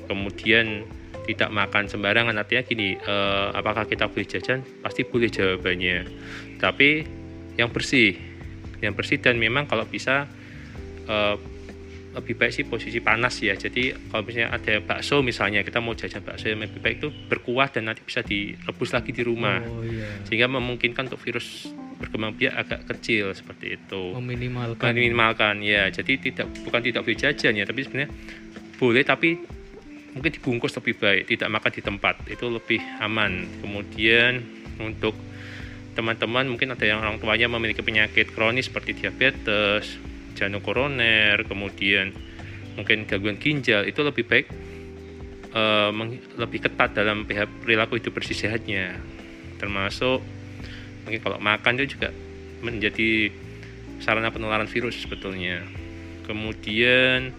Kemudian 0.06 0.84
tidak 1.26 1.50
makan 1.50 1.90
sembarangan 1.90 2.38
artinya 2.38 2.62
gini 2.62 2.94
eh, 2.94 3.48
apakah 3.50 3.84
kita 3.90 4.06
boleh 4.06 4.26
jajan 4.30 4.62
pasti 4.80 5.02
boleh 5.02 5.26
jawabannya 5.26 6.06
tapi 6.62 7.02
yang 7.58 7.74
bersih 7.74 8.14
yang 8.78 8.94
bersih 8.94 9.18
dan 9.18 9.34
memang 9.34 9.66
kalau 9.66 9.82
bisa 9.84 10.30
eh, 11.10 11.36
lebih 12.16 12.34
baik 12.40 12.52
sih 12.52 12.64
posisi 12.64 13.04
panas 13.04 13.36
ya. 13.44 13.52
Jadi 13.52 13.92
kalau 14.08 14.24
misalnya 14.24 14.56
ada 14.56 14.74
bakso 14.80 15.20
misalnya 15.20 15.60
kita 15.60 15.84
mau 15.84 15.92
jajan 15.92 16.24
bakso 16.24 16.48
yang 16.48 16.64
lebih 16.64 16.80
baik 16.80 16.96
itu 17.04 17.08
berkuah 17.12 17.68
dan 17.68 17.92
nanti 17.92 18.00
bisa 18.00 18.24
direbus 18.24 18.96
lagi 18.96 19.12
di 19.12 19.20
rumah. 19.20 19.60
Oh 19.60 19.84
iya. 19.84 20.24
Sehingga 20.24 20.48
memungkinkan 20.48 21.12
untuk 21.12 21.20
virus 21.20 21.68
berkembang 22.00 22.32
biak 22.36 22.54
agak 22.56 22.80
kecil 22.96 23.36
seperti 23.36 23.76
itu. 23.76 24.16
Meminimalkan. 24.16 24.96
Minimalkan 24.96 25.60
ya. 25.60 25.92
Jadi 25.92 26.32
tidak 26.32 26.48
bukan 26.64 26.80
tidak 26.80 27.04
boleh 27.04 27.18
jajan 27.20 27.52
ya 27.52 27.64
tapi 27.68 27.80
sebenarnya 27.84 28.10
boleh 28.80 29.02
tapi 29.04 29.30
mungkin 30.16 30.32
dibungkus 30.32 30.72
lebih 30.80 30.96
baik 30.96 31.22
tidak 31.36 31.48
makan 31.52 31.72
di 31.76 31.82
tempat. 31.84 32.14
Itu 32.32 32.48
lebih 32.48 32.80
aman. 33.04 33.44
Kemudian 33.60 34.40
untuk 34.80 35.12
teman-teman 35.92 36.48
mungkin 36.48 36.72
ada 36.72 36.84
yang 36.84 37.00
orang 37.00 37.20
tuanya 37.20 37.48
memiliki 37.48 37.80
penyakit 37.80 38.32
kronis 38.32 38.68
seperti 38.68 39.04
diabetes 39.04 40.15
jantung 40.36 40.60
koroner 40.60 41.40
kemudian 41.48 42.12
mungkin 42.76 43.08
gangguan 43.08 43.40
ginjal 43.40 43.88
itu 43.88 44.04
lebih 44.04 44.28
baik 44.28 44.46
eh, 45.56 45.90
meng- 45.90 46.22
lebih 46.36 46.68
ketat 46.68 46.92
dalam 46.92 47.24
pihak 47.24 47.48
perilaku 47.64 47.96
hidup 47.96 48.12
bersih 48.20 48.36
sehatnya. 48.36 49.00
Termasuk 49.56 50.20
mungkin 51.08 51.20
kalau 51.24 51.40
makan 51.40 51.80
itu 51.80 51.96
juga 51.96 52.12
menjadi 52.60 53.32
sarana 54.04 54.28
penularan 54.28 54.68
virus 54.68 55.00
sebetulnya. 55.00 55.64
Kemudian 56.28 57.32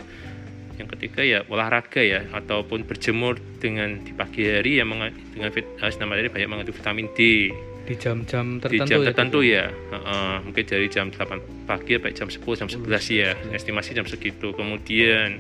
yang 0.78 0.88
ketiga 0.94 1.26
ya 1.26 1.42
olahraga 1.50 2.02
ya 2.02 2.26
ataupun 2.34 2.86
berjemur 2.86 3.38
dengan 3.58 4.02
di 4.06 4.14
pagi 4.14 4.46
hari 4.46 4.78
yang 4.78 4.90
dengan 5.34 5.50
vit, 5.54 5.66
eh, 5.66 5.94
nama 6.02 6.18
tadi 6.18 6.30
banyak 6.34 6.50
mengandung 6.50 6.78
vitamin 6.78 7.08
D 7.14 7.50
di 7.88 7.96
jam-jam 7.96 8.60
di 8.60 8.62
tertentu 8.68 8.92
jam 8.92 9.00
ya, 9.00 9.08
tertentu 9.08 9.40
ya. 9.40 9.66
Heeh, 9.72 10.36
mungkin 10.44 10.64
dari 10.68 10.88
jam 10.92 11.08
8 11.08 11.64
pagi 11.64 11.96
sampai 11.96 12.12
jam 12.12 12.28
10 12.28 12.60
jam 12.60 12.68
11 12.68 13.16
ya. 13.16 13.32
estimasi 13.56 13.96
jam 13.96 14.04
segitu. 14.04 14.52
Kemudian 14.52 15.40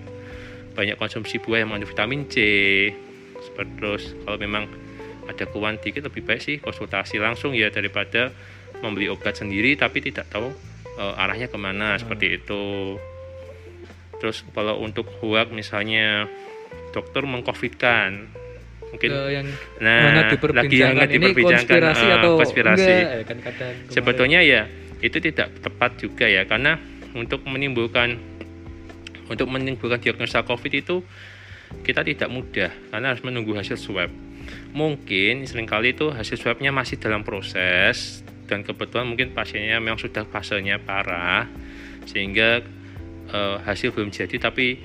banyak 0.71 0.95
konsumsi 0.95 1.43
buah 1.43 1.61
yang 1.61 1.75
mengandung 1.75 1.91
vitamin 1.91 2.23
C. 2.31 2.35
Seperti 3.43 3.71
terus 3.75 4.03
kalau 4.23 4.39
memang 4.39 4.63
ada 5.27 5.43
keluhan 5.43 5.75
dikit 5.83 6.07
lebih 6.07 6.23
baik 6.23 6.39
sih 6.39 6.55
konsultasi 6.63 7.19
langsung 7.19 7.51
ya 7.51 7.67
daripada 7.67 8.31
membeli 8.79 9.11
obat 9.11 9.35
sendiri 9.35 9.75
tapi 9.75 9.99
tidak 9.99 10.31
tahu 10.31 10.47
eh, 10.95 11.21
arahnya 11.21 11.51
ke 11.51 11.57
mana. 11.59 11.99
Seperti 11.99 12.39
itu. 12.39 12.95
Terus 14.23 14.47
kalau 14.55 14.79
untuk 14.79 15.05
huak 15.19 15.51
misalnya 15.51 16.25
dokter 16.95 17.27
mengcovidkan 17.27 18.31
mungkin. 18.97 19.09
Eh, 19.13 19.29
yang 19.37 19.47
nah 19.77 20.01
mana 20.09 20.21
lagi 20.33 20.77
hangat 20.81 21.09
ini 21.13 21.25
diperbincangkan 21.29 21.61
konspirasi 21.69 22.05
eh, 22.09 22.15
atau 22.17 22.31
konspirasi. 22.41 22.81
enggak? 22.81 22.97
Ya 22.97 23.23
kan 23.23 23.37
kadang 23.45 23.73
kemarin- 23.77 23.93
sebetulnya 23.93 24.39
ya 24.41 24.61
itu 24.97 25.17
tidak 25.21 25.47
tepat 25.61 25.91
juga 26.01 26.25
ya 26.25 26.41
karena 26.49 26.81
untuk 27.13 27.45
menimbulkan 27.45 28.17
untuk 29.29 29.47
menimbulkan 29.53 30.01
diagnosa 30.01 30.41
COVID 30.41 30.73
itu 30.73 31.05
kita 31.85 32.01
tidak 32.01 32.29
mudah 32.33 32.71
karena 32.89 33.13
harus 33.13 33.21
menunggu 33.21 33.53
hasil 33.53 33.77
swab. 33.77 34.09
Mungkin 34.73 35.45
sering 35.45 35.69
kali 35.69 35.93
itu 35.93 36.09
hasil 36.09 36.39
swabnya 36.39 36.73
masih 36.73 36.97
dalam 36.97 37.21
proses 37.21 38.25
dan 38.47 38.63
kebetulan 38.63 39.05
mungkin 39.05 39.35
pasiennya 39.35 39.77
memang 39.83 39.99
sudah 39.99 40.23
fasenya 40.23 40.79
parah 40.79 41.45
sehingga 42.07 42.63
eh, 43.27 43.57
hasil 43.67 43.91
belum 43.91 44.09
jadi 44.09 44.39
tapi 44.39 44.79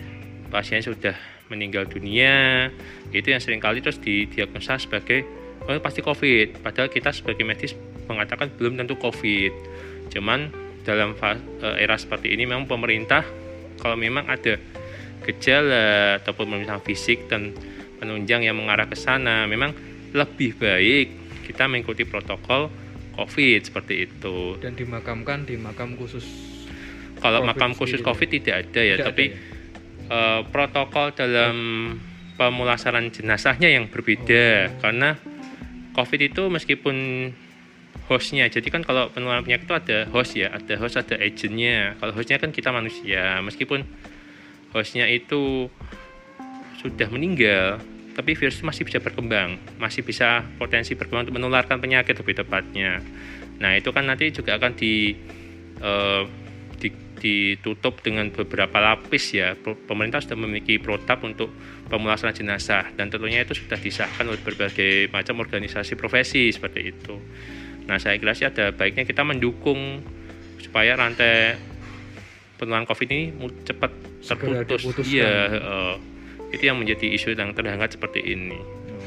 pasiennya 0.51 0.91
sudah 0.91 1.17
meninggal 1.49 1.89
dunia 1.89 2.69
itu 3.11 3.29
yang 3.33 3.43
sering 3.43 3.61
kali 3.61 3.83
terus 3.83 3.99
didiagnosa 4.01 4.79
sebagai 4.79 5.27
oh 5.67 5.79
pasti 5.79 6.01
COVID 6.03 6.63
padahal 6.63 6.89
kita 6.91 7.15
sebagai 7.15 7.43
medis 7.47 7.75
mengatakan 8.07 8.51
belum 8.55 8.79
tentu 8.79 8.99
COVID 8.99 9.53
cuman 10.11 10.51
dalam 10.83 11.15
eh, 11.15 11.83
era 11.83 11.95
seperti 11.95 12.35
ini 12.35 12.47
memang 12.47 12.67
pemerintah 12.67 13.23
kalau 13.79 13.95
memang 13.95 14.27
ada 14.27 14.59
gejala 15.23 16.19
ataupun 16.19 16.59
misalnya 16.59 16.83
fisik 16.83 17.31
dan 17.31 17.55
penunjang 18.03 18.43
yang 18.43 18.59
mengarah 18.59 18.91
ke 18.91 18.99
sana 18.99 19.47
memang 19.47 19.71
lebih 20.11 20.59
baik 20.59 21.09
kita 21.47 21.71
mengikuti 21.71 22.03
protokol 22.03 22.71
COVID 23.13 23.61
seperti 23.61 24.09
itu. 24.09 24.57
dan 24.59 24.73
dimakamkan 24.73 25.45
di 25.45 25.61
makam 25.61 25.95
khusus 26.01 26.25
Kalau 27.23 27.45
COVID 27.45 27.49
makam 27.55 27.71
khusus. 27.77 28.01
COVID 28.03 28.29
tidak 28.35 28.67
ada 28.67 28.81
ya, 28.83 28.97
Tidak 28.99 29.07
tapi 29.07 29.25
ada 29.31 29.37
ya? 29.37 29.52
Eh, 30.13 30.41
protokol 30.53 31.17
dalam 31.17 31.57
pemulasaran 32.37 33.09
jenazahnya 33.09 33.73
yang 33.73 33.89
berbeda. 33.89 34.77
Karena 34.85 35.17
COVID 35.97 36.21
itu 36.21 36.43
meskipun 36.53 36.97
hostnya 38.09 38.49
jadi 38.51 38.69
kan 38.69 38.83
kalau 38.85 39.09
penularan 39.15 39.47
penyakit 39.47 39.69
itu 39.69 39.77
ada 39.79 39.99
host 40.11 40.33
ya 40.37 40.53
ada 40.53 40.75
host 40.77 41.01
ada 41.01 41.17
agentnya. 41.17 41.97
Kalau 41.97 42.13
hostnya 42.13 42.37
kan 42.37 42.53
kita 42.53 42.69
manusia. 42.73 43.41
Meskipun 43.41 43.85
hostnya 44.77 45.09
itu 45.09 45.69
sudah 46.81 47.09
meninggal 47.13 47.79
tapi 48.13 48.37
virus 48.37 48.61
masih 48.61 48.85
bisa 48.85 49.01
berkembang. 49.01 49.57
Masih 49.81 50.05
bisa 50.05 50.45
potensi 50.61 50.93
berkembang 50.93 51.29
untuk 51.29 51.41
menularkan 51.41 51.81
penyakit 51.81 52.13
lebih 52.21 52.45
tepatnya. 52.45 53.01
Nah 53.61 53.73
itu 53.79 53.89
kan 53.95 54.05
nanti 54.05 54.29
juga 54.29 54.61
akan 54.61 54.73
di 54.77 55.17
di- 55.17 56.42
ditutup 57.23 58.03
dengan 58.03 58.35
beberapa 58.35 58.83
lapis 58.83 59.39
ya 59.39 59.55
pemerintah 59.63 60.19
sudah 60.19 60.35
memiliki 60.35 60.83
protap 60.83 61.23
untuk 61.23 61.55
pemulasaran 61.87 62.35
jenazah 62.35 62.91
dan 62.99 63.15
tentunya 63.15 63.47
itu 63.47 63.55
sudah 63.55 63.79
disahkan 63.79 64.27
oleh 64.27 64.43
berbagai 64.43 65.07
macam 65.15 65.39
organisasi 65.39 65.95
profesi 65.95 66.51
seperti 66.51 66.81
itu 66.91 67.15
nah 67.87 68.03
saya 68.03 68.19
kira 68.19 68.35
sih 68.35 68.51
ada 68.51 68.75
baiknya 68.75 69.07
kita 69.07 69.23
mendukung 69.23 70.03
supaya 70.59 70.99
rantai 70.99 71.55
penularan 72.59 72.91
covid 72.91 73.07
ini 73.07 73.31
cepat 73.63 73.91
terputus 74.27 75.07
iya 75.07 75.31
eh, 75.47 75.95
itu 76.51 76.67
yang 76.67 76.83
menjadi 76.83 77.07
isu 77.15 77.39
yang 77.39 77.55
terhangat 77.55 77.95
seperti 77.95 78.19
ini 78.19 78.59
Oh, 78.93 78.99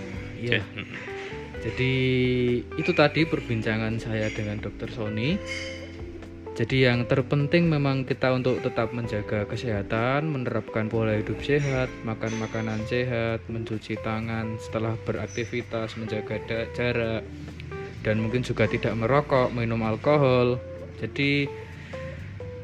iya 0.41 0.65
Mm-mm. 0.75 1.15
Jadi 1.65 1.93
itu 2.78 2.91
tadi 2.93 3.25
perbincangan 3.25 3.97
saya 3.97 4.30
dengan 4.30 4.62
Dr. 4.62 4.86
Sony. 4.93 5.34
Jadi 6.56 6.88
yang 6.88 7.04
terpenting 7.04 7.68
memang 7.68 8.08
kita 8.08 8.32
untuk 8.32 8.63
tetap 8.63 8.96
menjaga 8.96 9.44
kesehatan, 9.44 10.32
menerapkan 10.32 10.88
pola 10.88 11.20
hidup 11.20 11.36
sehat, 11.44 11.91
makan 12.08 12.32
makanan 12.39 12.80
sehat, 12.88 13.44
mencuci 13.52 14.00
tangan 14.00 14.56
setelah 14.63 14.96
beraktivitas, 15.04 16.00
menjaga 16.00 16.39
jarak, 16.72 17.28
dan 18.08 18.24
mungkin 18.24 18.48
juga 18.48 18.72
tidak 18.72 18.96
merokok, 18.96 19.52
minum 19.52 19.84
alkohol. 19.84 20.56
Jadi 20.96 21.44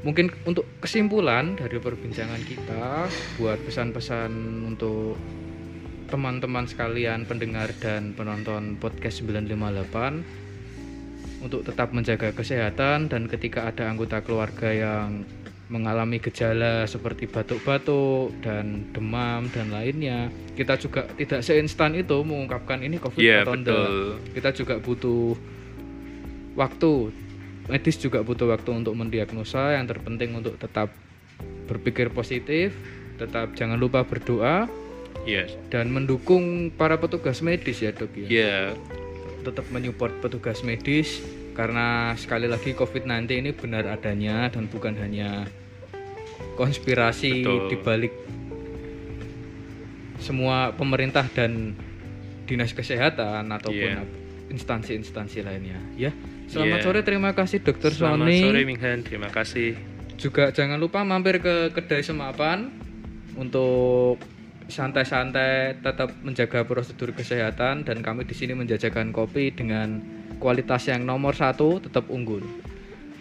mungkin 0.07 0.31
untuk 0.47 0.63
kesimpulan 0.79 1.59
dari 1.59 1.75
perbincangan 1.75 2.47
kita 2.47 3.11
buat 3.43 3.59
pesan-pesan 3.59 4.31
untuk 4.71 5.19
teman-teman 6.07 6.63
sekalian 6.63 7.27
pendengar 7.27 7.75
dan 7.83 8.15
penonton 8.15 8.79
podcast 8.79 9.19
958 9.27 10.40
untuk 11.41 11.65
tetap 11.65 11.89
menjaga 11.91 12.31
kesehatan 12.31 13.09
dan 13.09 13.25
ketika 13.25 13.67
ada 13.67 13.89
anggota 13.89 14.21
keluarga 14.21 14.69
yang 14.69 15.25
mengalami 15.71 16.19
gejala 16.19 16.83
seperti 16.83 17.25
batuk-batuk 17.25 18.35
dan 18.43 18.91
demam 18.91 19.47
dan 19.49 19.71
lainnya 19.71 20.27
kita 20.51 20.75
juga 20.75 21.07
tidak 21.15 21.41
seinstan 21.41 21.95
itu 21.95 22.19
mengungkapkan 22.21 22.83
ini 22.83 22.99
covid 22.99 23.23
Iya, 23.23 23.41
atau 23.41 23.55
enggak. 23.55 23.87
kita 24.35 24.49
juga 24.51 24.75
butuh 24.77 25.33
waktu. 26.53 26.93
Medis 27.69 27.95
juga 27.95 28.19
butuh 28.19 28.51
waktu 28.51 28.67
untuk 28.73 28.93
mendiagnosa. 28.93 29.79
Yang 29.79 29.95
terpenting 29.95 30.35
untuk 30.35 30.59
tetap 30.59 30.91
berpikir 31.65 32.11
positif 32.11 32.75
tetap 33.15 33.53
jangan 33.55 33.77
lupa 33.77 34.01
berdoa 34.03 34.65
Yes. 35.23 35.53
dan 35.69 35.93
mendukung 35.93 36.73
para 36.73 36.97
petugas 36.97 37.39
medis 37.39 37.77
ya 37.79 37.93
dok 37.93 38.09
ya? 38.17 38.27
Ya, 38.27 38.57
tetap 39.41 39.65
menyupport 39.69 40.13
petugas 40.21 40.61
medis 40.61 41.19
karena 41.51 42.15
sekali 42.15 42.47
lagi 42.47 42.71
COVID-19 42.71 43.27
ini 43.27 43.51
benar 43.51 43.89
adanya 43.91 44.47
dan 44.47 44.71
bukan 44.71 44.95
hanya 44.95 45.43
konspirasi 46.55 47.43
di 47.43 47.77
balik 47.81 48.13
semua 50.21 50.71
pemerintah 50.71 51.25
dan 51.33 51.73
dinas 52.45 52.71
kesehatan 52.71 53.49
ataupun 53.49 53.91
Iya. 53.97 54.03
instansi-instansi 54.51 55.41
lainnya 55.41 55.79
ya. 55.95 56.11
Selamat 56.51 56.83
Iya. 56.83 56.85
sore 56.85 56.99
terima 57.01 57.31
kasih 57.31 57.63
Dokter 57.63 57.95
selamat 57.95 58.27
Sony. 58.27 58.39
sore 58.43 58.61
Minghan, 58.67 58.99
terima 59.01 59.29
kasih. 59.31 59.79
Juga 60.19 60.51
jangan 60.51 60.75
lupa 60.77 61.01
mampir 61.01 61.39
ke 61.39 61.71
kedai 61.71 62.03
semapan 62.03 62.67
untuk 63.33 64.19
santai-santai 64.69 65.81
tetap 65.81 66.13
menjaga 66.21 66.61
prosedur 66.67 67.15
kesehatan 67.15 67.87
dan 67.87 67.97
kami 68.05 68.27
di 68.27 68.37
sini 68.37 68.53
menjajakan 68.53 69.09
kopi 69.09 69.49
dengan 69.49 70.01
kualitas 70.37 70.89
yang 70.89 71.05
nomor 71.05 71.33
satu 71.33 71.81
tetap 71.81 72.09
unggul. 72.13 72.45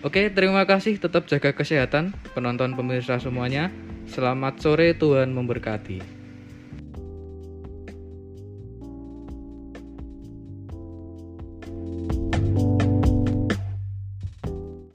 Oke, 0.00 0.32
terima 0.32 0.64
kasih. 0.64 0.96
Tetap 0.96 1.28
jaga 1.28 1.52
kesehatan 1.52 2.16
penonton 2.32 2.72
pemirsa 2.72 3.20
semuanya. 3.20 3.68
Selamat 4.08 4.56
sore, 4.60 4.96
Tuhan 4.96 5.36
memberkati. 5.36 6.19